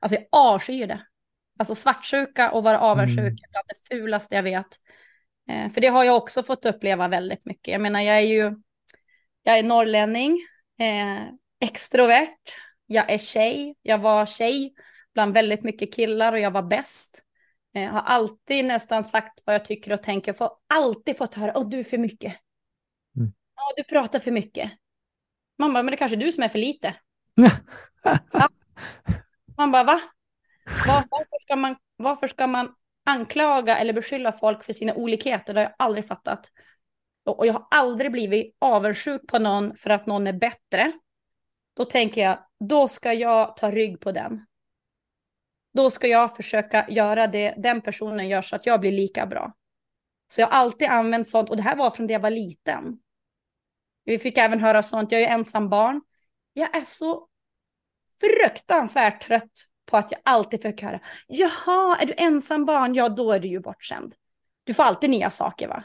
[0.00, 1.00] alltså jag avskyr det.
[1.58, 3.32] Alltså svartsjuka och vara avundsjuk Mm.
[3.32, 4.78] är bland det fulaste jag vet.
[5.48, 7.72] Eh, för det har jag också fått uppleva väldigt mycket.
[7.72, 8.54] Jag menar, jag är ju,
[9.42, 10.38] jag är norrlänning,
[10.78, 11.22] eh,
[11.60, 12.38] extrovert,
[12.86, 14.74] jag är tjej, jag var tjej
[15.14, 17.22] bland väldigt mycket killar och jag var bäst.
[17.72, 20.32] Jag har alltid nästan sagt vad jag tycker och tänker.
[20.32, 22.34] Får alltid fått höra, åh du är för mycket.
[23.16, 23.32] Mm.
[23.56, 24.70] Ja, du pratar för mycket.
[25.58, 26.94] Man bara, men det är kanske du som är för lite.
[29.56, 30.00] Man bara, va?
[30.86, 32.74] Var, varför, ska man, varför ska man
[33.04, 35.54] anklaga eller beskylla folk för sina olikheter?
[35.54, 36.50] Det har jag aldrig fattat.
[37.24, 40.92] Och, jag har aldrig blivit avundsjuk på någon för att någon är bättre.
[41.76, 44.46] Då tänker jag, då ska jag ta rygg på den.
[45.74, 49.52] Då ska jag försöka göra det den personen gör så att jag blir lika bra.
[50.28, 52.98] Så jag har alltid använt sånt, och det här var från det jag var liten.
[54.04, 56.02] Vi fick även höra sånt, jag är ensam barn.
[56.52, 57.28] Jag är så
[58.20, 59.52] fruktansvärt trött
[59.86, 62.94] på att jag alltid fick höra, jaha, är du ensam barn?
[62.94, 64.14] Ja, då är du ju bortskämd.
[64.64, 65.84] Du får alltid nya saker va?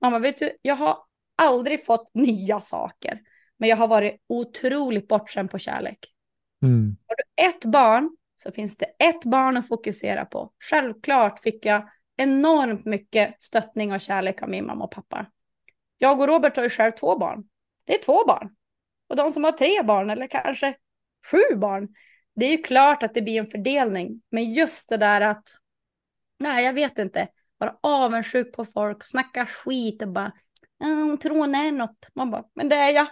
[0.00, 0.98] Mamma, vet du, jag har
[1.36, 3.20] aldrig fått nya saker,
[3.56, 5.98] men jag har varit otroligt bortskämd på kärlek.
[6.62, 6.96] Mm.
[7.06, 10.52] Har du ett barn så finns det ett barn att fokusera på.
[10.70, 15.26] Självklart fick jag enormt mycket stöttning och kärlek av min mamma och pappa.
[15.98, 17.48] Jag och Robert har ju själv två barn.
[17.84, 18.56] Det är två barn.
[19.08, 20.74] Och de som har tre barn eller kanske
[21.30, 21.88] sju barn,
[22.36, 24.22] det är ju klart att det blir en fördelning.
[24.30, 25.44] Men just det där att,
[26.38, 27.28] nej jag vet inte,
[27.58, 30.32] vara avundsjuk på folk, snacka skit och bara,
[30.78, 32.08] hon tror hon är något.
[32.14, 33.06] Man bara, men det är jag.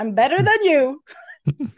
[0.00, 0.98] I'm better than you.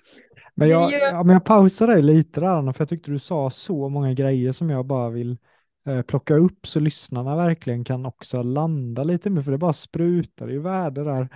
[0.55, 3.19] Men jag, ju- ja, men jag pausar dig lite där, Anna, för jag tyckte du
[3.19, 5.39] sa så många grejer som jag bara vill
[5.87, 10.51] eh, plocka upp så lyssnarna verkligen kan också landa lite med, för det bara sprutar
[10.53, 11.29] i värde där.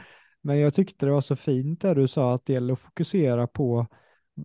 [0.42, 3.46] Men jag tyckte det var så fint där du sa att det gäller att fokusera
[3.46, 3.86] på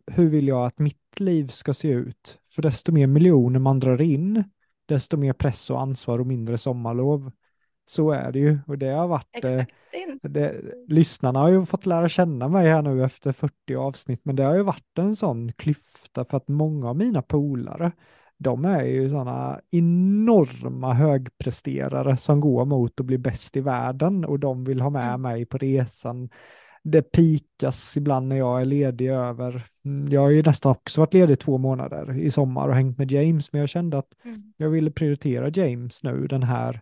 [0.08, 2.40] hur vill jag att mitt liv ska se ut?
[2.50, 4.44] För desto mer miljoner man drar in,
[4.86, 7.32] desto mer press och ansvar och mindre sommarlov.
[7.86, 9.74] Så är det ju och det har varit eh, Exakt.
[10.22, 14.44] det, lyssnarna har ju fått lära känna mig här nu efter 40 avsnitt, men det
[14.44, 17.92] har ju varit en sån klyfta för att många av mina polare,
[18.38, 24.40] de är ju sådana enorma högpresterare som går mot att bli bäst i världen och
[24.40, 25.22] de vill ha med Mm.
[25.22, 26.30] mig på resan.
[26.84, 31.14] Det pikas ibland när jag är ledig över, mm, jag har ju nästan också varit
[31.14, 34.54] ledig två månader i sommar och hängt med James, men jag kände att Mm.
[34.58, 36.82] jag ville prioritera James nu den här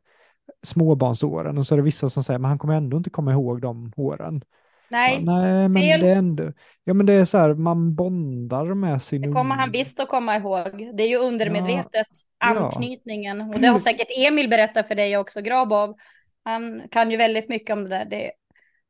[0.63, 3.61] småbarnsåren och så är det vissa som säger men han kommer ändå inte komma ihåg
[3.61, 4.41] de åren.
[4.89, 5.99] Nej, ja, nej men fel.
[6.01, 6.51] det är ändå,
[6.83, 10.09] ja men det är så här, man bondar med sin det kommer han visst att
[10.09, 10.89] komma ihåg.
[10.97, 12.07] Det är ju undermedvetet,
[12.39, 12.65] Ja, ja.
[12.65, 13.41] anknytningen.
[13.41, 15.95] Och det har säkert Emil berättat för dig också, Grabov.
[16.43, 18.05] Han kan ju väldigt mycket om det där.
[18.05, 18.31] Det,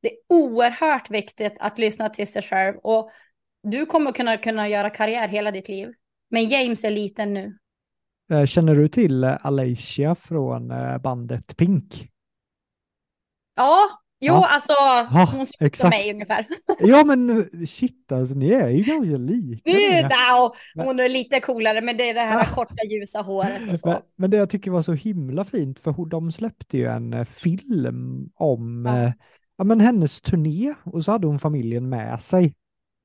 [0.02, 2.78] det är oerhört viktigt att lyssna till sig själv.
[2.78, 3.12] Och
[3.64, 5.94] du kommer kunna, kunna göra karriär hela ditt liv.
[6.30, 7.58] Men James är liten nu.
[8.32, 12.08] Eh, Känner du till eh, Alicia från eh, bandet Pink?
[13.56, 13.78] Ja,
[14.20, 14.48] jo Ja.
[14.50, 14.74] alltså
[15.18, 16.46] Ja, hon ser ut som mig ungefär.
[16.80, 19.70] Ja men shit alltså, ni är ju ganska lika.
[19.72, 22.56] No, Men- hon är lite coolare, men det är det här Ah.
[22.56, 24.02] korta ljusa håret och Men, så.
[24.16, 28.86] men det jag tycker var så himla fint, för de släppte ju en film om
[28.86, 29.14] Ja.
[29.62, 32.54] Eh, ja, men hennes turné och så hade hon familjen med sig.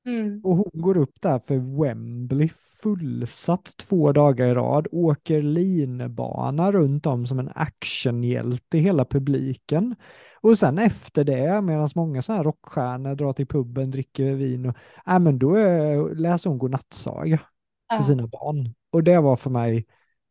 [0.07, 0.41] Mm.
[0.45, 2.49] Och hon går upp där för Wembley
[2.83, 9.95] fullsatt två dagar i rad, åker linbana runt om som en actionhjälte i hela publiken.
[10.41, 14.77] Och sen efter det, medan många sådana här rockstjärnor drar till puben, dricker vin, och,
[15.07, 17.41] äh, men då är, läser hon godnattsaga
[17.97, 18.75] för sina barn.
[18.93, 19.87] Och det var för mig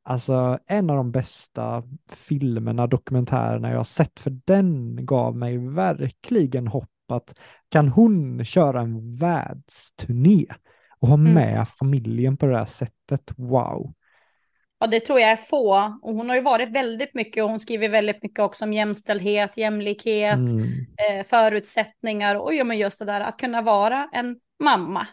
[0.06, 1.84] alltså en av de bästa
[2.28, 7.40] filmerna, dokumentärerna jag har sett, för den gav mig verkligen hopp att
[7.70, 10.46] kan hon köra en världsturné
[11.00, 11.34] och ha Mm.
[11.34, 13.94] med familjen på det här sättet, wow.
[14.80, 15.98] Ja, det tror jag är få.
[16.02, 19.58] Och hon har ju varit väldigt mycket och hon skriver väldigt mycket också om jämställdhet,
[19.58, 20.62] jämlikhet, Mm.
[21.10, 25.08] eh, förutsättningar och ja, men just det där att kunna vara en mamma,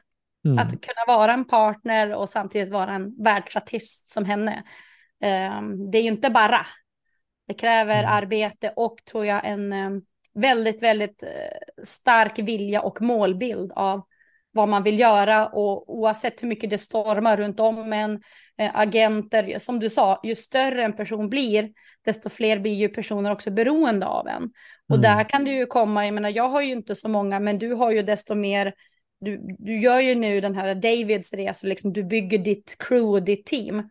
[0.44, 0.58] Mm.
[0.58, 4.62] att kunna vara en partner och samtidigt vara en världsartist som henne.
[5.22, 5.62] Eh,
[5.92, 6.66] det är ju inte bara.
[7.48, 8.10] Det kräver Mm.
[8.12, 9.90] arbete och tror jag en eh,
[10.34, 11.28] väldigt, väldigt eh,
[11.84, 14.02] stark vilja och målbild av
[14.54, 18.22] vad man vill göra och oavsett hur mycket det stormar runt om en,
[18.58, 21.70] eh, agenter, som du sa, ju större en person blir,
[22.04, 24.42] desto fler blir ju personer också beroende av en.
[24.88, 25.02] Och Mm.
[25.02, 27.74] där kan det ju komma, jag menar jag har ju inte så många, men du
[27.74, 28.74] har ju desto mer,
[29.24, 33.22] du, du gör ju nu den här Davids resa, liksom du bygger ditt crew och
[33.22, 33.90] ditt team.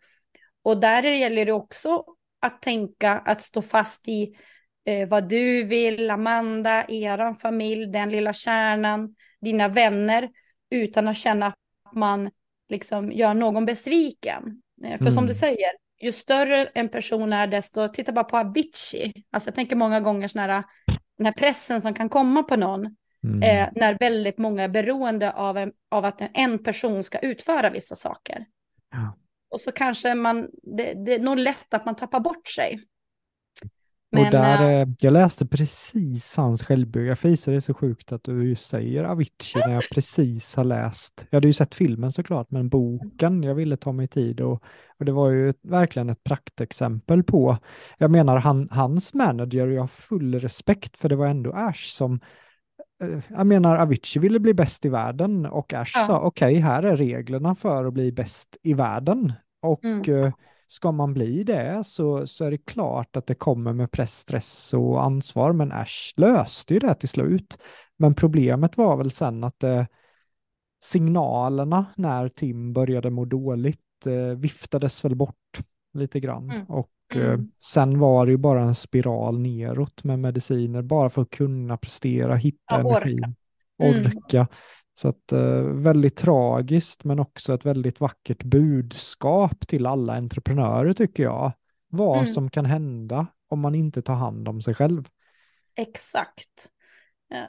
[0.64, 2.04] Och där gäller det också
[2.40, 4.36] att tänka, att stå fast i
[4.86, 10.30] eh, vad du vill, Amanda, eran familj, den lilla kärnan, dina vänner,
[10.70, 11.56] utan att känna att
[11.96, 12.30] man
[12.70, 14.62] liksom gör någon besviken.
[14.86, 15.28] Eh, för som Mm.
[15.28, 15.72] du säger,
[16.02, 20.28] ju större en person är, desto, titta bara på Avicii, alltså jag tänker många gånger
[20.28, 20.64] sån här,
[21.18, 23.44] den här pressen som kan komma på någon, Mm.
[23.44, 27.96] eh, när väldigt många är beroende av, en, av att en person ska utföra vissa
[27.96, 28.46] saker.
[28.92, 29.18] Ja.
[29.52, 32.80] Och så kanske man, det, det är nog lätt att man tappar bort sig.
[34.18, 38.56] och där, eh, jag läste precis hans självbiografi, så det är så sjukt att du
[38.56, 41.26] säger Avicii när jag precis har läst.
[41.30, 44.64] Jag hade ju sett filmen såklart, men boken, jag ville ta mig tid och,
[45.00, 47.58] och det var ju verkligen ett praktexempel på,
[47.98, 52.20] jag menar han, hans manager, jag har full respekt för det var ändå Ash som
[53.30, 56.06] jag menar, Avicii ville bli bäst i världen och Ash Ja.
[56.08, 59.34] sa okej, här är reglerna för att bli bäst i världen.
[59.62, 60.24] Och Mm.
[60.26, 60.34] eh,
[60.68, 64.74] ska man bli det så, så är det klart att det kommer med press, stress
[64.74, 67.58] och ansvar, men Ash löste ju det till slut.
[67.98, 69.86] Men problemet var väl sen att eh,
[70.84, 75.60] signalerna när Tim började må dåligt eh, viftades väl bort
[75.94, 76.52] lite grann.
[76.52, 76.66] Mm.
[76.66, 77.32] Och Mm.
[77.34, 81.78] eh, sen var det ju bara en spiral neråt med mediciner, bara för att kunna
[81.78, 82.98] prestera, hitta Ja, orka.
[82.98, 83.36] energin,
[83.84, 84.02] Mm.
[84.06, 84.48] orka.
[84.96, 91.24] Så att eh, väldigt tragiskt, men också ett väldigt vackert budskap till alla entreprenörer tycker
[91.24, 91.52] jag.
[91.90, 92.34] Vad Mm.
[92.34, 95.08] som kan hända om man inte tar hand om sig själv.
[95.76, 96.70] Exakt.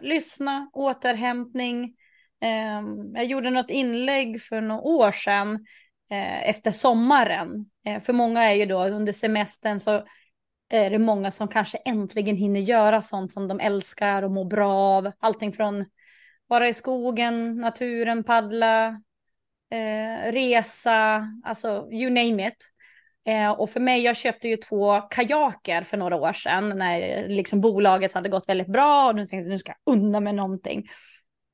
[0.01, 1.85] Lyssna, återhämtning.
[2.41, 2.83] Eh,
[3.15, 5.67] jag gjorde något inlägg för några år sedan
[6.13, 7.67] Eh, efter sommaren.
[7.87, 10.05] Eh, för många är ju då under semestern så
[10.69, 14.73] är det många som kanske äntligen hinner göra sånt som de älskar och mår bra
[14.73, 15.13] av.
[15.19, 15.85] Allting från
[16.47, 18.87] vara i skogen, naturen, paddla,
[19.71, 22.73] eh, resa, alltså you name it.
[23.29, 27.61] Eh, och för mig, jag köpte ju två kajaker för några år sedan när liksom
[27.61, 30.89] bolaget hade gått väldigt bra och nu tänkte jag nu ska jag unna mig någonting.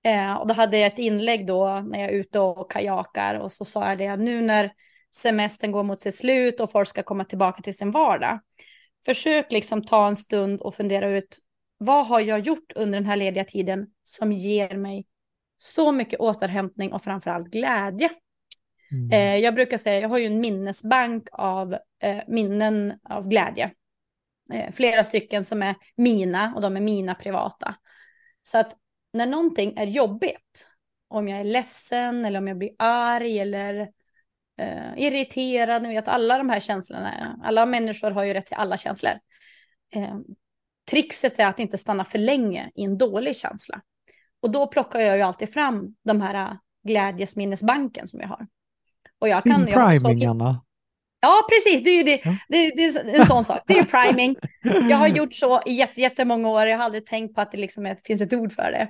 [0.04, 3.52] Eh, och då hade jag ett inlägg då när jag är ute och kajakar och
[3.52, 4.72] så sa jag det nu när
[5.16, 8.40] semestern går mot sitt slut och folk ska komma tillbaka till sin vardag.
[9.04, 11.38] Försök liksom ta en stund och fundera ut
[11.78, 15.06] vad har jag gjort under den här lediga tiden som ger mig
[15.56, 18.10] så mycket återhämtning och framförallt glädje.
[18.92, 19.10] Mm.
[19.12, 21.72] Eh, jag brukar säga, jag har ju en minnesbank av
[22.02, 23.70] eh, minnen av glädje.
[24.52, 27.74] Eh, flera stycken som är mina och de är mina privata.
[28.42, 28.76] Så att
[29.18, 30.68] när någonting är jobbigt,
[31.08, 33.88] om jag är ledsen eller om jag blir arg eller
[34.58, 38.76] eh, irriterad, ni vet alla de här känslorna, alla människor har ju rätt till alla
[38.76, 39.12] känslor.
[39.94, 40.16] Eh,
[40.90, 43.80] trixet är att inte stanna för länge i en dålig känsla.
[44.40, 48.46] Och då plockar jag ju alltid fram de här eh, glädjesminnesbanken som jag har.
[49.18, 49.68] Och jag kan...
[49.68, 50.64] Jag har Primingarna.
[51.20, 51.84] Ja, precis.
[51.84, 52.20] Det är det.
[52.48, 53.60] Det, det är en sån sak.
[53.66, 54.36] Det är ju priming.
[54.90, 56.66] Jag har gjort så i jätte- jättemånga år.
[56.66, 58.88] Jag har aldrig tänkt på att det liksom är, finns ett ord för det.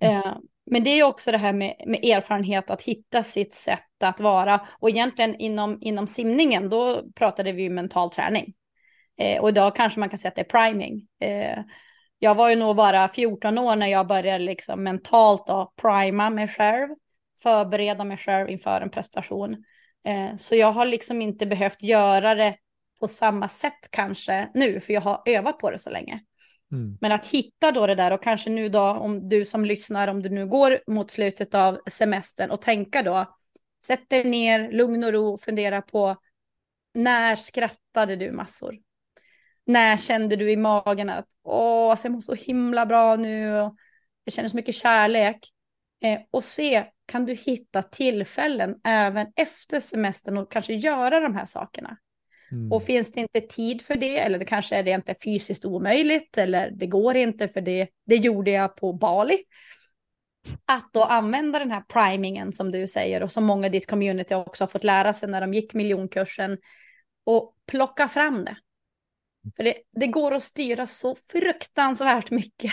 [0.00, 0.36] Eh,
[0.70, 4.20] men det är ju också det här med, med erfarenhet, att hitta sitt sätt att
[4.20, 4.60] vara.
[4.80, 8.52] Och egentligen inom, inom simningen, då pratade vi ju mental träning.
[9.18, 11.06] Eh, och idag kanske man kan säga att det är priming.
[11.20, 11.58] Eh,
[12.18, 16.48] jag var ju nog bara 14 år när jag började liksom mentalt då, prima mig
[16.48, 16.88] själv,
[17.42, 19.64] förbereda mig själv inför en prestation.
[20.04, 22.56] Eh, så jag har liksom inte behövt göra det
[23.00, 26.20] på samma sätt kanske nu, för jag har övat på det så länge.
[26.72, 26.98] Mm.
[27.00, 30.22] Men att hitta då det där och kanske nu då om du som lyssnar, om
[30.22, 33.36] du nu går mot slutet av semestern och tänka då,
[33.86, 36.16] sätt dig ner, lugn och ro, fundera på
[36.94, 38.78] när skrattade du massor?
[39.66, 43.76] När kände du i magen att åh, alltså jag mår så himla bra nu och
[44.24, 45.52] jag känner så mycket kärlek.
[46.00, 51.46] Eh, och se, kan du hitta tillfällen även efter semestern och kanske göra de här
[51.46, 51.96] sakerna?
[52.52, 52.72] Mm.
[52.72, 56.38] Och finns det inte tid för det, eller det kanske är det inte fysiskt omöjligt,
[56.38, 59.38] eller det går inte för det, det gjorde jag på Bali.
[60.64, 64.34] Att då använda den här primingen som du säger och som många i ditt community
[64.34, 66.58] också har fått lära sig när de gick miljonkursen
[67.24, 68.56] och plocka fram det.
[69.56, 72.72] För det, det går att styra så fruktansvärt mycket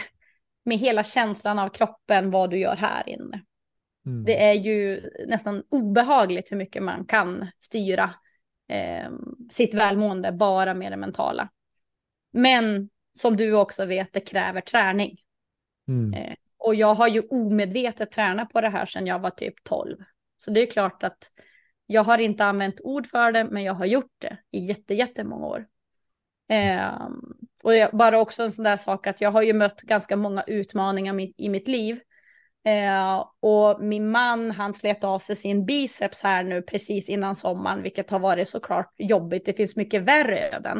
[0.65, 3.41] med hela känslan av kroppen, vad du gör här inne.
[4.05, 4.23] Mm.
[4.25, 8.13] Det är ju nästan obehagligt hur mycket man kan styra
[8.67, 9.11] eh,
[9.51, 11.49] sitt välmående bara med det mentala.
[12.31, 12.89] Men
[13.19, 15.17] som du också vet, det kräver träning.
[15.87, 16.13] Mm.
[16.13, 19.97] Eh, och jag har ju omedvetet tränat på det här sedan jag var typ 12.
[20.37, 21.31] Så det är klart att
[21.85, 25.45] jag har inte använt ord för det, men jag har gjort det i jätte, jättemånga
[25.45, 25.65] år.
[26.49, 27.09] Eh,
[27.63, 30.43] och jag, bara också en sån där sak att jag har ju mött ganska många
[30.47, 31.99] utmaningar i mitt liv.
[32.65, 37.83] Eh, och min man, han slet av sig sin biceps här nu precis innan sommaren,
[37.83, 39.45] vilket har varit såklart jobbigt.
[39.45, 40.77] Det finns mycket värre öden.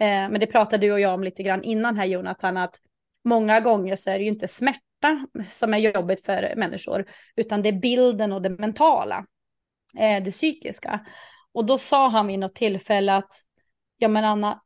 [0.00, 2.76] Eh, men det pratade du och jag om lite grann innan här Jonathan, att
[3.24, 7.04] många gånger så är det ju inte smärta som är jobbigt för människor,
[7.36, 9.26] utan det är bilden och det mentala,
[9.98, 11.06] eh, det psykiska.
[11.52, 13.32] Och då sa han vid något tillfälle att,
[13.96, 14.62] ja men Anna,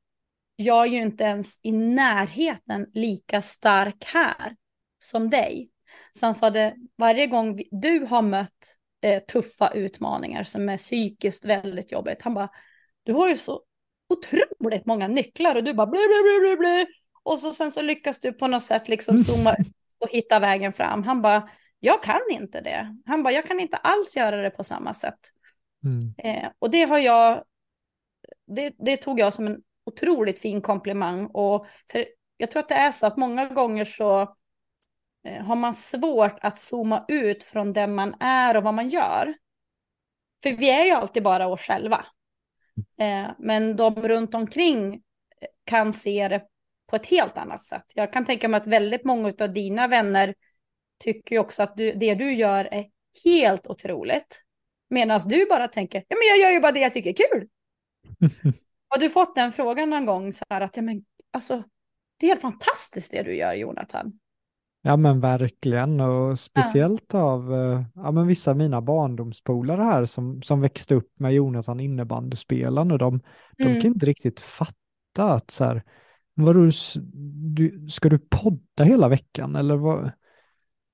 [0.56, 4.56] jag är ju inte ens i närheten lika stark här
[4.98, 5.71] som dig.
[6.18, 11.44] Så han sa det, varje gång du har mött eh, tuffa utmaningar som är psykiskt
[11.44, 12.48] väldigt jobbigt, han bara,
[13.02, 13.62] du har ju så
[14.08, 16.86] otroligt många nycklar och du bara blä, blä, blä, blä.
[17.22, 19.66] Och så sen så lyckas du på något sätt liksom zooma ut
[19.98, 21.02] och hitta vägen fram.
[21.02, 21.48] Han bara,
[21.80, 22.96] jag kan inte det.
[23.06, 25.18] Han bara, jag kan inte alls göra det på samma sätt.
[25.84, 26.14] Mm.
[26.18, 27.44] Eh, och det har jag,
[28.46, 31.26] det, det tog jag som en otroligt fin komplimang.
[31.26, 32.04] Och för
[32.36, 34.36] jag tror att det är så att många gånger så
[35.24, 39.34] har man svårt att zooma ut från den man är och vad man gör.
[40.42, 42.06] För vi är ju alltid bara oss själva.
[42.98, 45.00] Eh, men de runt omkring eh,
[45.64, 46.42] kan se det
[46.90, 47.84] på ett helt annat sätt.
[47.94, 50.34] Jag kan tänka mig att väldigt många av dina vänner
[50.98, 52.86] tycker också att du, det du gör är
[53.24, 54.42] helt otroligt.
[54.90, 57.48] Medan du bara tänker, ja men jag gör ju bara det jag tycker är kul.
[58.88, 61.62] Har du fått den frågan någon gång så här att, ja men alltså,
[62.16, 64.18] det är helt fantastiskt det du gör Jonathan.
[64.82, 67.22] Ja men verkligen och speciellt ja.
[67.22, 71.80] av eh, ja, men vissa av mina barndomspolare här som, som växte upp med Jonathan
[71.80, 73.22] innebandyspelaren och de, mm.
[73.74, 74.74] de kan inte riktigt fatta
[75.16, 75.82] att så här,
[76.34, 76.70] vadå,
[77.54, 80.10] du, ska du podda hela veckan eller vad?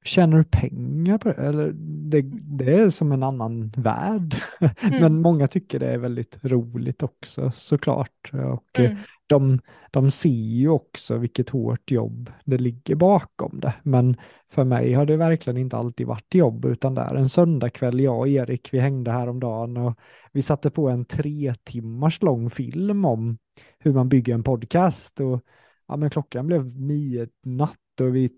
[0.09, 1.35] Tjänar du pengar på det?
[1.35, 1.73] Eller
[2.11, 4.35] det, det är som en annan värld.
[4.83, 5.01] Mm.
[5.01, 8.31] Men många tycker det är väldigt roligt också såklart.
[8.33, 8.97] Och mm.
[9.27, 13.75] de, de ser ju också vilket hårt jobb det ligger bakom det.
[13.83, 14.17] Men
[14.51, 18.19] för mig har det verkligen inte alltid varit jobb utan det är en söndagkväll, jag
[18.19, 19.99] och Erik, vi hängde häromdagen och
[20.33, 23.39] vi satte på en tre timmars lång film om
[23.79, 25.21] hur man bygger en podcast.
[25.21, 25.41] Och
[25.89, 28.29] ja, men klockan blev nio natt och vi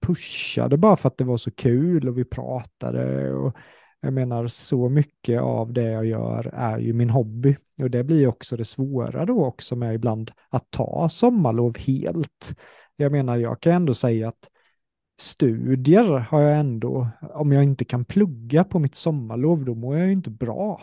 [0.00, 3.32] pushade bara för att det var så kul och vi pratade.
[3.32, 3.56] Och
[4.00, 8.26] jag menar, så mycket av det jag gör är ju min hobby och det blir
[8.26, 12.54] också det svåra då också med ibland att ta sommarlov helt.
[12.96, 14.48] Jag menar, jag kan ändå säga att
[15.20, 20.06] studier har jag ändå, om jag inte kan plugga på mitt sommarlov, då mår jag
[20.06, 20.82] ju inte bra.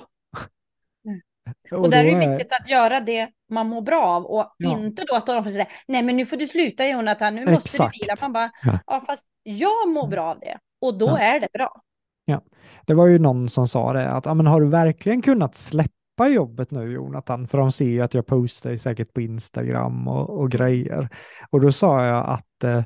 [1.71, 4.69] Och, och där är det viktigt att göra det man mår bra av och ja.
[4.69, 7.67] inte då att de får säga nej men nu får du sluta Jonathan, nu måste
[7.67, 7.93] Exakt.
[7.93, 8.15] du vila.
[8.21, 8.79] Man bara, ja.
[8.87, 11.19] ja fast jag mår bra av det och då ja.
[11.19, 11.81] är det bra.
[12.25, 12.41] Ja,
[12.85, 16.27] det var ju någon som sa det att ja, men har du verkligen kunnat släppa
[16.29, 17.47] jobbet nu Jonathan?
[17.47, 21.09] För de ser ju att jag postar säkert på Instagram och, och grejer.
[21.49, 22.77] Och då sa jag att, äh,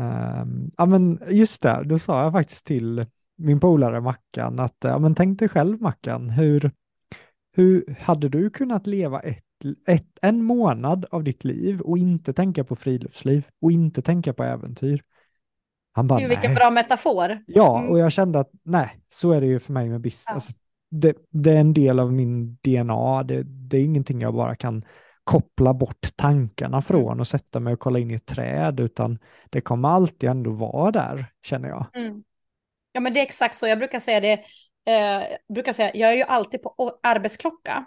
[0.00, 0.44] äh,
[0.76, 3.06] ja men just det, då sa jag faktiskt till
[3.38, 6.72] min polare Mackan att, ja men tänk dig själv Mackan, hur,
[7.58, 9.44] hur hade du kunnat leva ett,
[9.88, 14.44] ett, en månad av ditt liv och inte tänka på friluftsliv och inte tänka på
[14.44, 15.02] äventyr?
[15.92, 17.44] Han bara, Gud, vilken bra metafor.
[17.46, 17.90] Ja, mm.
[17.90, 20.26] och jag kände att nej, så är det ju för mig med business.
[20.28, 20.34] Ja.
[20.34, 20.52] Alltså,
[20.90, 23.22] det, det, är en del av min DNA.
[23.22, 24.84] Det, det, är ingenting jag bara kan
[25.24, 26.82] koppla bort tankarna mm.
[26.82, 29.18] från och sätta mig och kolla in i ett träd, utan
[29.50, 31.86] det kommer alltid ändå vara där, känner jag.
[31.94, 32.22] Mm.
[32.92, 33.66] Ja, men det är exakt så.
[33.66, 34.40] Jag brukar säga det
[34.88, 37.84] eh, brukar säga, jag är ju alltid på arbetsklocka.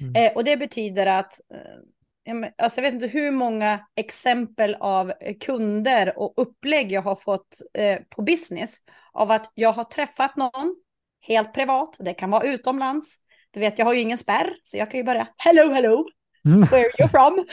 [0.00, 0.16] Mm.
[0.16, 6.18] Eh, och det betyder att, eh, alltså jag vet inte hur många exempel av kunder
[6.18, 7.58] och upplägg jag har fått
[8.08, 8.78] på business
[9.12, 10.76] av att jag har träffat någon
[11.20, 13.16] helt privat, det kan vara utomlands.
[13.50, 16.06] Du vet, jag har ju ingen spärr, så jag kan ju börja hello, hello,
[16.44, 16.60] mm.
[16.60, 17.46] where are you from?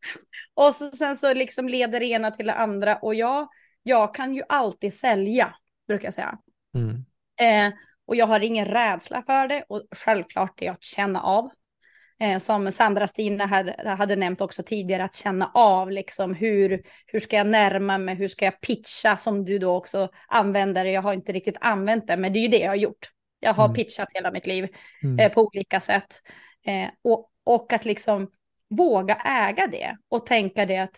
[0.54, 3.48] och så, sen så liksom leder det ena till det andra och jag,
[3.82, 5.54] jag kan ju alltid sälja,
[5.88, 6.38] brukar jag säga.
[6.74, 7.04] Mm.
[7.40, 7.74] Eh,
[8.06, 11.50] och jag har ingen rädsla för det och självklart det är att känna av.
[12.20, 17.20] Eh, som Sandra Stina hade, hade nämnt också tidigare, att känna av liksom hur, hur
[17.20, 20.84] ska jag närma mig, hur ska jag pitcha som du då också använder.
[20.84, 23.10] Jag har inte riktigt använt det, men det är ju det jag har gjort.
[23.40, 23.74] Jag har mm.
[23.74, 24.68] pitchat hela mitt liv
[25.02, 25.18] mm.
[25.18, 26.22] eh, på olika sätt.
[26.66, 28.30] Eh, och, och att liksom
[28.70, 30.96] våga äga det och tänka det att,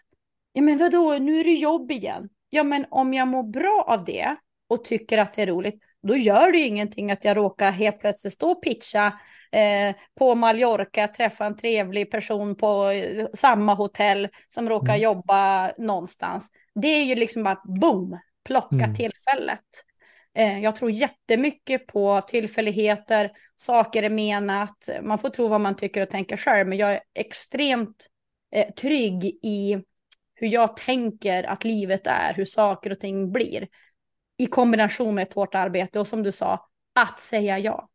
[0.52, 2.28] ja men vadå, nu är det jobb igen.
[2.50, 4.36] Ja men om jag mår bra av det
[4.68, 8.00] och tycker att det är roligt, då gör det ju ingenting att jag råkar helt
[8.00, 9.06] plötsligt stå och pitcha
[9.52, 15.02] eh, på Mallorca, träffa en trevlig person på eh, samma hotell som råkar mm.
[15.02, 16.48] jobba någonstans.
[16.74, 18.94] Det är ju liksom bara boom, plocka mm.
[18.94, 19.64] tillfället.
[20.34, 26.02] Eh, jag tror jättemycket på tillfälligheter, saker är menat, man får tro vad man tycker
[26.02, 28.06] och tänker själv, men jag är extremt
[28.52, 29.82] eh, trygg i
[30.34, 33.68] hur jag tänker att livet är, hur saker och ting blir
[34.36, 37.88] i kombination med ett hårt arbete och som du sa, att säga ja.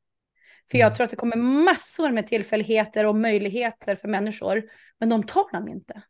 [0.72, 0.96] För jag mm.
[0.96, 4.64] tror att det kommer massor med tillfälligheter och möjligheter för människor,
[5.00, 6.02] men de tar dem inte.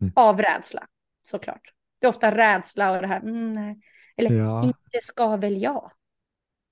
[0.00, 0.12] Mm.
[0.16, 0.86] Av rädsla,
[1.22, 1.72] såklart.
[2.00, 3.80] Det är ofta rädsla och det här, mm, nej.
[4.16, 4.64] eller ja.
[4.64, 5.92] inte ska väl jag.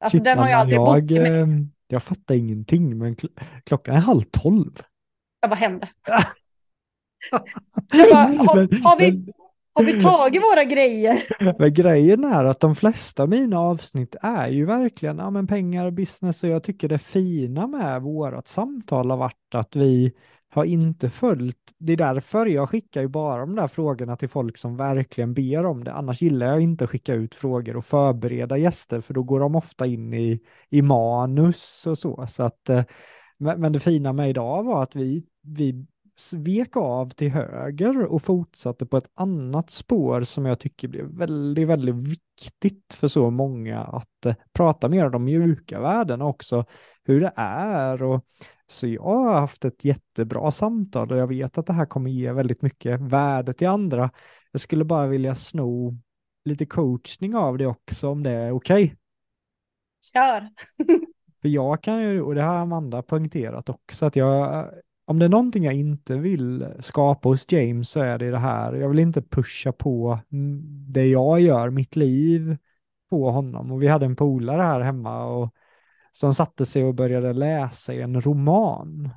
[0.01, 1.41] Alltså Shit, den har jag aldrig jag, bott med.
[1.41, 1.49] Eh,
[1.87, 3.27] jag fattar ingenting, men kl
[3.65, 4.83] klockan är halv tolv.
[5.41, 5.89] Ja, vad hände?
[7.91, 9.33] bara, har, har, vi,
[9.75, 11.23] har vi tagit våra grejer?
[11.59, 15.87] Men grejen är att de flesta av mina avsnitt är ju verkligen ja, men pengar
[15.87, 20.13] och business och jag tycker det fina med vårt samtal har varit att vi
[20.55, 24.59] har inte följt, det är därför jag skickar ju bara de där frågorna till folk
[24.59, 25.93] som verkligen ber om det.
[25.93, 29.57] Annars gillar jag inte att skicka ut frågor och förbereda gäster för då går de
[29.57, 32.27] ofta in i, i manus och så.
[32.29, 32.83] så att, eh,
[33.39, 35.87] men det fina med idag var att vi, vi
[36.23, 41.69] svek av till höger och fortsatte på ett annat spår som jag tycker blev väldigt,
[41.69, 46.65] väldigt viktigt för så många att eh, prata mer om de mjuka värdena också,
[47.05, 48.25] hur det är och
[48.67, 52.33] så jag har haft ett jättebra samtal och jag vet att det här kommer ge
[52.33, 54.11] väldigt mycket värde till andra.
[54.53, 55.99] Jag skulle bara vilja sno
[56.45, 58.85] lite coachning av det också om det är okej.
[58.85, 58.97] Okay.
[60.13, 60.49] Kör!
[61.43, 64.71] För jag kan ju, och det har Amanda poängterat också, att jag,
[65.05, 68.73] om det är någonting jag inte vill skapa hos James så är det det här.
[68.73, 70.19] Jag vill inte pusha på
[70.89, 72.57] det jag gör, mitt liv,
[73.11, 73.73] på honom.
[73.73, 75.55] Och vi hade en polare här hemma och
[76.13, 79.11] som satte sig och började läsa i en roman.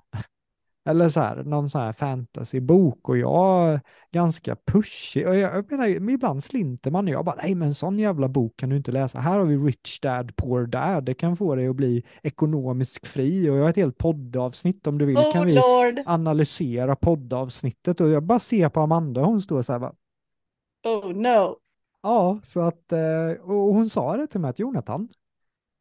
[0.88, 3.82] Eller så här, någon sån här fantasybok och jag är
[4.12, 5.28] ganska pushig.
[5.28, 8.58] Och jag, jag menar, ibland slinter man och jag bara, nej men sån jävla bok
[8.58, 9.20] kan du inte läsa.
[9.20, 11.04] Här har vi Rich Dad, Poor Dad.
[11.04, 14.98] Det kan få dig att bli ekonomisk fri och jag har ett helt poddavsnitt om
[14.98, 15.18] du vill.
[15.18, 16.00] Oh, kan vi Lord.
[16.06, 19.94] analysera poddavsnittet och jag bara ser på Amanda, hon står så här bara,
[20.84, 21.58] Oh no.
[22.04, 25.10] Ja, så att, eh, och hon sa det till mig att Jonathan,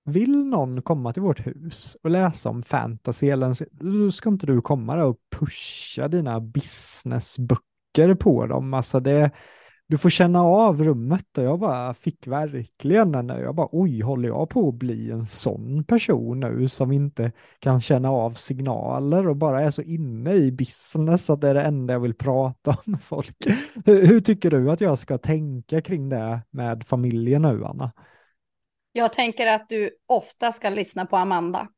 [0.05, 3.55] vill någon komma till vårt hus och läsa om fantasy, eller
[4.05, 8.75] då ska inte du komma där och pusha dina businessböcker på dem.
[8.75, 9.31] Alltså det,
[9.87, 14.29] du får känna av rummet och jag bara fick verkligen den jag bara oj, håller
[14.29, 19.37] jag på att bli en sån person nu som inte kan känna av signaler och
[19.37, 23.03] bara är så inne i business att det är det enda jag vill prata med
[23.03, 23.37] folk.
[23.85, 27.93] Hur, hur tycker du att jag ska tänka kring det med familjen nu, Anna?
[28.97, 31.69] Jag tänker att du ofta ska lyssna på Amanda.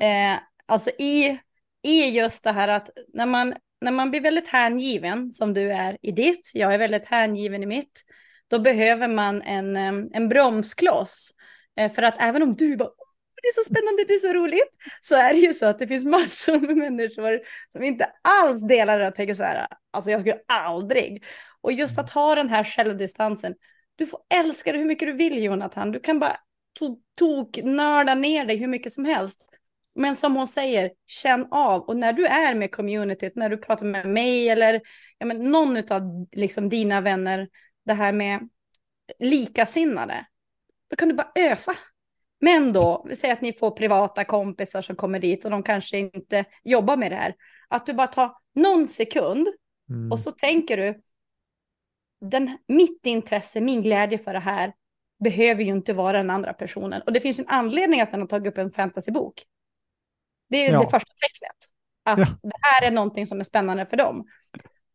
[0.00, 1.38] Eh, alltså i,
[1.82, 5.98] i just det här att när man, när man blir väldigt hängiven, som du är
[6.02, 8.02] i ditt, jag är väldigt hängiven i mitt,
[8.48, 9.76] då behöver man en,
[10.12, 11.30] en bromskloss.
[11.76, 12.90] Eh, för att även om du bara,
[13.42, 14.70] det är så spännande, det är så roligt,
[15.00, 17.40] så är det ju så att det finns massor med människor
[17.72, 18.10] som inte
[18.42, 21.24] alls delar det och tänker så här, alltså jag skulle aldrig.
[21.60, 23.54] Och just att ha den här självdistansen,
[23.96, 26.36] du får älska det hur mycket du vill Jonathan, du kan bara
[27.18, 29.44] tok nörda ner dig hur mycket som helst.
[29.94, 31.82] Men som hon säger, känn av.
[31.82, 34.80] Och när du är med communityt, när du pratar med mig eller
[35.18, 37.48] ja, men någon av liksom, dina vänner,
[37.84, 38.48] det här med
[39.18, 40.26] likasinnade,
[40.90, 41.72] då kan du bara ösa.
[42.40, 45.98] Men då, vi säger att ni får privata kompisar som kommer dit och de kanske
[45.98, 47.34] inte jobbar med det här.
[47.68, 49.48] Att du bara tar någon sekund
[49.90, 50.12] mm.
[50.12, 51.00] och så tänker du,
[52.20, 54.72] den, mitt intresse, min glädje för det här
[55.22, 57.02] behöver ju inte vara den andra personen.
[57.02, 59.44] Och det finns en anledning att den har tagit upp en fantasybok.
[60.50, 60.80] Det är ja.
[60.80, 61.56] det första tecknet.
[62.04, 62.48] Att ja.
[62.48, 64.24] det här är någonting som är spännande för dem.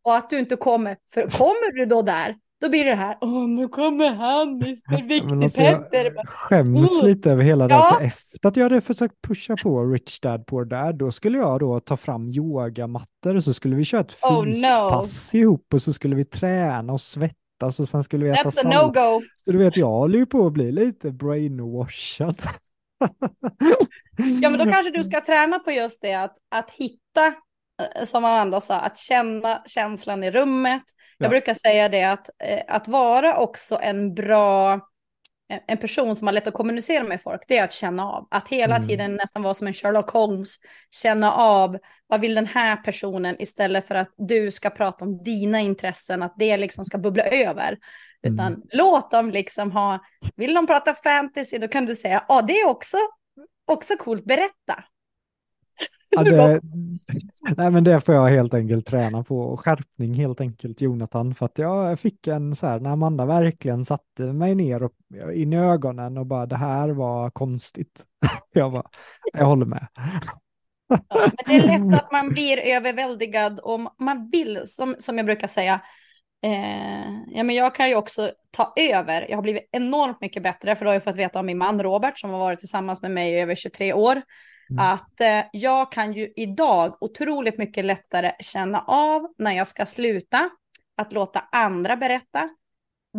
[0.03, 3.47] Och att du inte kommer, för kommer du då där, då blir det här, åh
[3.47, 5.07] nu kommer han, Mr.
[5.07, 6.13] Viktig alltså, Petter.
[6.15, 7.05] Jag skäms oh.
[7.05, 7.89] lite över hela ja.
[7.89, 11.37] det, för efter att jag hade försökt pusha på Rich Dad Poor Dad, då skulle
[11.37, 15.43] jag då ta fram yogamattor och så skulle vi köra ett fyspass oh, no.
[15.43, 18.69] ihop och så skulle vi träna och svettas och sen skulle vi äta That's a
[18.69, 19.21] no-go.
[19.45, 22.41] Så du vet, jag håller ju på att bli lite brainwashad.
[24.41, 28.25] ja, men då kanske du ska träna på just det, att, att hitta, eh, som
[28.25, 30.83] Amanda sa, att känna känslan i rummet.
[31.17, 31.29] Jag ja.
[31.29, 34.79] brukar säga det, att, eh, att vara också en bra
[35.67, 38.27] en person som har lätt att kommunicera med folk, det är att känna av.
[38.31, 38.87] Att hela mm.
[38.87, 40.55] tiden nästan vara som en Sherlock Holmes,
[40.91, 41.77] känna av
[42.07, 46.33] vad vill den här personen istället för att du ska prata om dina intressen, att
[46.37, 47.77] det liksom ska bubbla över.
[48.23, 48.61] Utan mm.
[48.71, 49.99] låt dem liksom ha,
[50.35, 52.97] vill de prata fantasy, då kan du säga, ja det är också,
[53.65, 54.83] också coolt, berätta.
[56.09, 56.61] Ja, det,
[57.57, 59.57] nej, men det får jag helt enkelt träna på.
[59.57, 61.35] Skärpning helt enkelt, Jonathan.
[61.35, 64.93] För att jag fick en så här, när Amanda verkligen satte mig ner och,
[65.33, 68.05] in i ögonen och bara det här var konstigt.
[68.51, 68.89] Jag bara,
[69.33, 69.87] jag håller med.
[70.87, 75.25] Ja, men det är lätt att man blir överväldigad och man vill, som, som jag
[75.25, 75.81] brukar säga,
[76.43, 79.25] eh, ja, men jag kan ju också ta över.
[79.29, 81.83] Jag har blivit enormt mycket bättre för då har jag fått veta om min man
[81.83, 84.21] Robert som har varit tillsammans med mig i över 23 år.
[84.69, 84.85] Mm.
[84.85, 90.49] Att eh, jag kan ju idag otroligt mycket lättare känna av när jag ska sluta,
[90.97, 92.49] att låta andra berätta.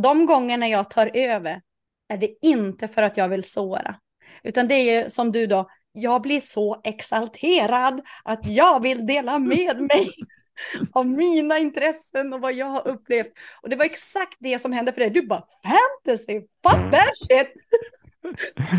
[0.02, 1.62] De gånger när jag tar över
[2.08, 3.96] är det inte för att jag vill såra,
[4.42, 9.80] utan det är som du då, jag blir så exalterad att jag vill dela med
[9.80, 10.08] mig
[10.92, 13.32] av mina intressen och vad jag har upplevt.
[13.62, 15.10] Och det var exakt det som hände för dig.
[15.10, 17.48] Du bara fantasy, fuck that shit.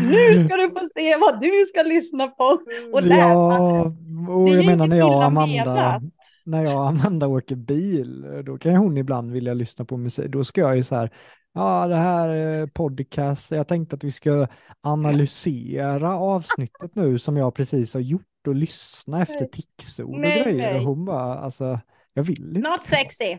[0.02, 2.58] Nu ska du få se vad du ska lyssna på
[2.92, 3.20] och läsa.
[3.20, 3.80] Ja,
[4.28, 6.00] och jag menar när jag och Amanda,
[6.44, 10.26] när jag och Amanda åker bil, då kan hon ibland vilja lyssna på musik.
[10.26, 11.10] Då ska jag ju så här,
[11.54, 14.46] ja det här är podcast, jag tänkte att vi ska
[14.82, 20.72] analysera avsnittet nu som jag precis har gjort och lyssna efter ticsord och grejer.
[20.72, 20.78] Nej.
[20.78, 21.80] Och hon bara, alltså,
[22.14, 22.70] jag vill inte.
[22.70, 23.38] Not sexy.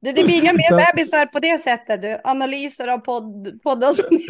[0.00, 2.18] Det, det blir inga mer bebisar på det sättet, du.
[2.24, 4.26] Analyser av podd, poddavsnitt.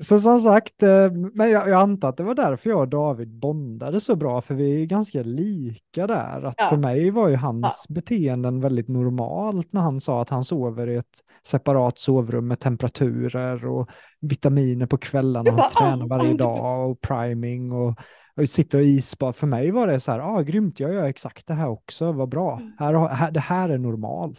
[0.00, 3.28] så som sagt, eh, men jag, jag, antar att det var därför jag och David
[3.28, 6.46] bondade så bra, för vi är ganska lika där.
[6.46, 6.68] Att ja.
[6.68, 7.94] För mig var ju hans ja.
[7.94, 13.66] beteenden väldigt normalt när han sa att han sover i ett separat sovrum med temperaturer
[13.66, 17.98] och vitaminer på kvällarna, han tränar varje dag och priming och
[18.38, 19.36] och sitta och isbad.
[19.36, 22.28] För mig var det så här, ah, grymt, jag gör exakt det här också, vad
[22.28, 22.56] bra.
[22.56, 22.72] Mm.
[22.78, 24.38] Här, här, det här är normalt.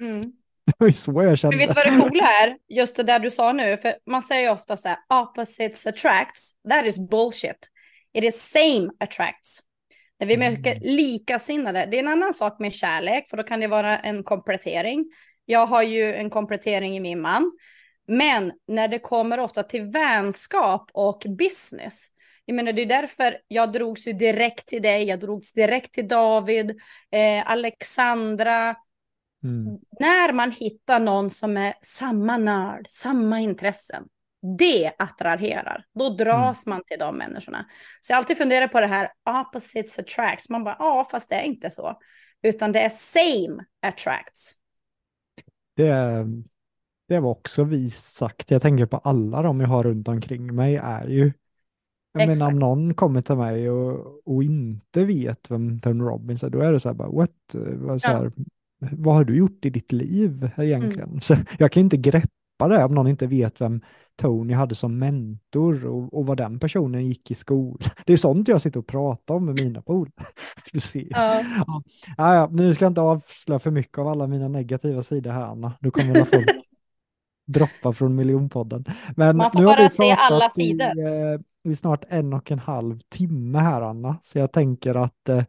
[0.00, 0.32] Mm.
[0.66, 1.56] Det var ju så jag kände.
[1.56, 2.56] Men vet du vad det coola är?
[2.68, 6.52] Just det där du sa nu, för man säger ju ofta så här, opposites attracts.
[6.70, 7.68] That is bullshit.
[8.14, 9.60] It is same attracts.
[10.20, 10.82] När vi möter mm.
[10.82, 15.04] likasinnade, det är en annan sak med kärlek, för då kan det vara en komplettering.
[15.44, 17.52] Jag har ju en komplettering i min man.
[18.08, 22.08] Men när det kommer ofta till vänskap och business,
[22.44, 26.08] jag menar, det är därför jag drogs ju direkt till dig, jag drogs direkt till
[26.08, 26.70] David,
[27.12, 28.76] eh, Alexandra.
[29.44, 29.78] Mm.
[30.00, 34.04] När man hittar någon som är samma nörd, samma intressen,
[34.58, 35.84] det attraherar.
[35.94, 36.76] Då dras mm.
[36.76, 37.66] man till de människorna.
[38.00, 40.50] Så jag alltid funderat på det här, opposites attracts.
[40.50, 41.98] Man bara, ja, fast det är inte så.
[42.42, 44.54] Utan det är same attracts.
[45.76, 46.26] Det,
[47.08, 48.50] det var också vist sagt.
[48.50, 51.32] Jag tänker på alla de jag har runt omkring mig är ju
[52.12, 52.38] jag Exakt.
[52.38, 56.60] menar om någon kommer till mig och, och inte vet vem Tony Robbins är, då
[56.60, 57.30] är det så här bara what?
[57.52, 58.44] Så här, ja.
[58.80, 61.08] Vad har du gjort i ditt liv egentligen?
[61.08, 61.20] Mm.
[61.20, 63.80] Så jag kan inte greppa det om någon inte vet vem
[64.16, 67.90] Tony hade som mentor och, och vad den personen gick i skolan.
[68.06, 70.10] Det är sånt jag sitter och pratar om med mina polare.
[70.72, 71.06] Du ser.
[71.10, 71.44] Ja.
[71.66, 71.82] Ja.
[72.16, 75.72] Ja, nu ska jag inte avslöja för mycket av alla mina negativa sidor här, Anna.
[75.80, 76.48] Då kommer folk
[77.46, 78.84] droppa från miljonpodden.
[79.16, 80.98] Men Man får bara se alla sidor.
[80.98, 81.32] I,
[81.64, 84.16] eh, i snart en och en halv timme här, Anna.
[84.22, 85.42] Så jag tänker att eh,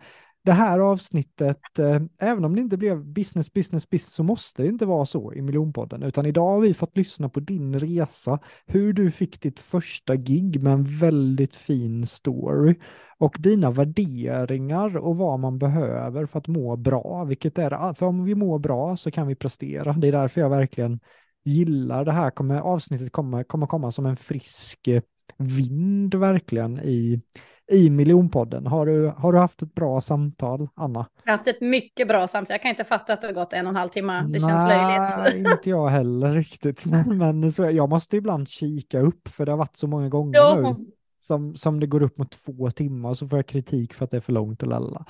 [0.43, 4.68] det här avsnittet, eh, även om det inte blev business, business, business, så måste det
[4.68, 8.93] inte vara så i miljonpodden, utan idag har vi fått lyssna på din resa, hur
[8.93, 12.76] du fick ditt första gig med en väldigt fin story
[13.18, 18.05] och dina värderingar och vad man behöver för att må bra, vilket är, ah, för
[18.05, 19.93] om vi mår bra så kan vi prestera.
[19.93, 20.99] Det är därför jag verkligen
[21.43, 24.89] gillar det här, kommer, avsnittet kommer, kommer komma som en frisk
[25.38, 27.22] vind verkligen i,
[27.71, 28.67] i miljonpodden.
[28.67, 31.05] Har du, har du haft ett bra samtal, Anna?
[31.23, 32.53] Jag har haft ett mycket bra samtal.
[32.53, 34.21] Jag kan inte fatta att det har gått en och en halv timme.
[34.21, 35.51] Det känns löjligt.
[35.51, 36.85] inte jag heller riktigt.
[37.05, 40.75] Men så, jag måste ibland kika upp, för det har varit så många gånger jo.
[40.77, 40.85] nu
[41.22, 44.18] som, som det går upp mot två timmar så får jag kritik för att det
[44.18, 45.06] är för långt eller alla.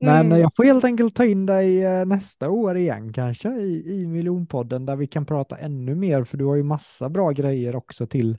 [0.00, 0.40] Men mm.
[0.40, 4.86] jag får helt enkelt ta in dig eh, nästa år igen kanske i, i miljonpodden
[4.86, 8.38] där vi kan prata ännu mer för du har ju massa bra grejer också till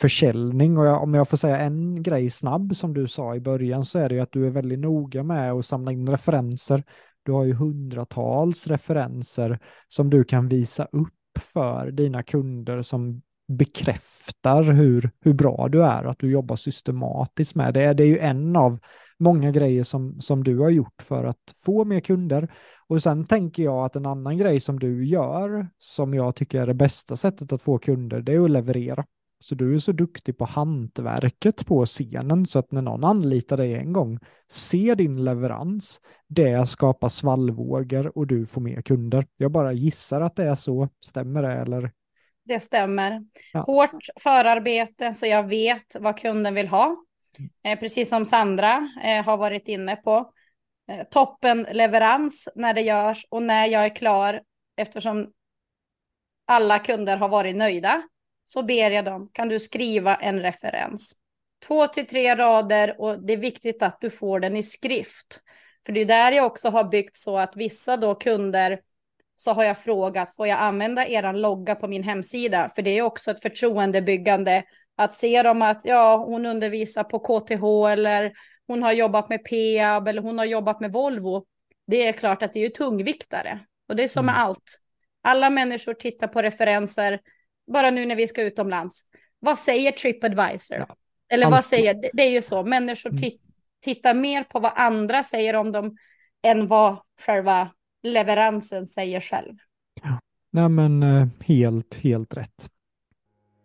[0.00, 3.84] försäljning och jag, om jag får säga en grej snabb som du sa i början
[3.84, 6.82] så är det ju att du är väldigt noga med att samla in referenser.
[7.22, 14.62] Du har ju hundratals referenser som du kan visa upp för dina kunder som bekräftar
[14.62, 17.94] hur, hur bra du är, att du jobbar systematiskt med det.
[17.94, 18.78] Det är ju en av
[19.18, 22.52] många grejer som, som du har gjort för att få mer kunder.
[22.88, 26.66] Och sen tänker jag att en annan grej som du gör, som jag tycker är
[26.66, 29.04] det bästa sättet att få kunder, det är att leverera.
[29.38, 33.74] Så du är så duktig på hantverket på scenen så att när någon anlitar dig
[33.74, 34.18] en gång,
[34.48, 39.26] se din leverans, det skapar svallvågor och du får mer kunder.
[39.36, 41.92] Jag bara gissar att det är så, stämmer det eller?
[42.44, 43.24] Det stämmer.
[43.52, 43.60] Ja.
[43.60, 46.96] Hårt förarbete så jag vet vad kunden vill ha.
[47.64, 50.32] Eh, precis som Sandra eh, har varit inne på.
[50.88, 54.42] Eh, toppen leverans när det görs och när jag är klar
[54.76, 55.32] eftersom
[56.46, 58.02] alla kunder har varit nöjda
[58.44, 61.14] så ber jag dem, kan du skriva en referens?
[61.66, 65.40] Två till tre rader och det är viktigt att du får den i skrift.
[65.86, 68.80] För det är där jag också har byggt så att vissa då kunder
[69.36, 72.70] så har jag frågat, får jag använda er logga på min hemsida?
[72.74, 74.64] För det är också ett förtroendebyggande
[74.96, 78.32] att se dem att ja, hon undervisar på KTH eller
[78.66, 81.44] hon har jobbat med Peab eller hon har jobbat med Volvo.
[81.86, 84.46] Det är klart att det är ju tungviktare och det är som med mm.
[84.46, 84.80] allt.
[85.22, 87.20] Alla människor tittar på referenser
[87.72, 89.02] bara nu när vi ska utomlands.
[89.38, 90.78] Vad säger Tripadvisor?
[90.78, 90.96] Ja,
[91.28, 93.30] Eller vad säger, det, det är ju så, människor mm.
[93.80, 95.96] tittar mer på vad andra säger om dem
[96.42, 97.70] än vad själva
[98.04, 99.54] leveransen säger själv.
[100.02, 100.18] Ja.
[100.50, 102.70] Nej men eh, helt, helt rätt.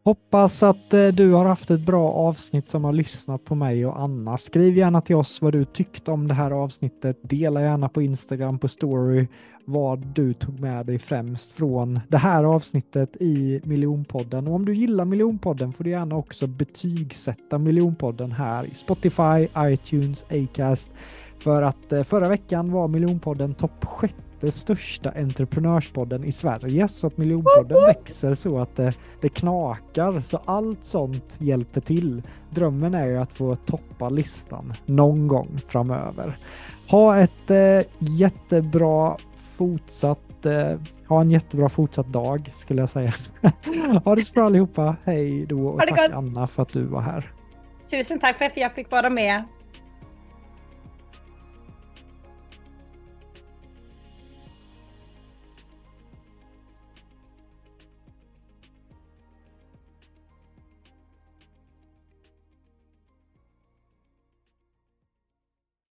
[0.03, 3.99] Hoppas att eh, du har haft ett bra avsnitt som har lyssnat på mig och
[3.99, 4.37] Anna.
[4.37, 7.17] Skriv gärna till oss vad du tyckte om det här avsnittet.
[7.21, 9.27] Dela gärna på Instagram på story
[9.69, 14.47] vad du tog med dig främst från det här avsnittet i Miljonpodden.
[14.47, 20.25] Och om du gillar Miljonpodden får du gärna också betygsätta Miljonpodden här i Spotify, iTunes,
[20.29, 20.93] Acast.
[21.39, 27.17] För att eh, förra veckan var Miljonpodden topp sjätte största entreprenörspodden i Sverige så att
[27.17, 30.21] Miljonpodden växer så att det, det knakar.
[30.21, 32.21] Så allt sånt hjälper till.
[32.49, 36.37] Drömmen är ju att få toppa listan någon gång framöver.
[36.89, 43.13] Ha ett eh, jättebra fortsatt eh, ha en jättebra fortsatt dag skulle jag säga.
[44.05, 44.95] ha det så bra allihopa.
[45.05, 47.31] Hej då och tack Anna för att du var här.
[47.91, 49.43] Tusen tack för att jag fick vara med.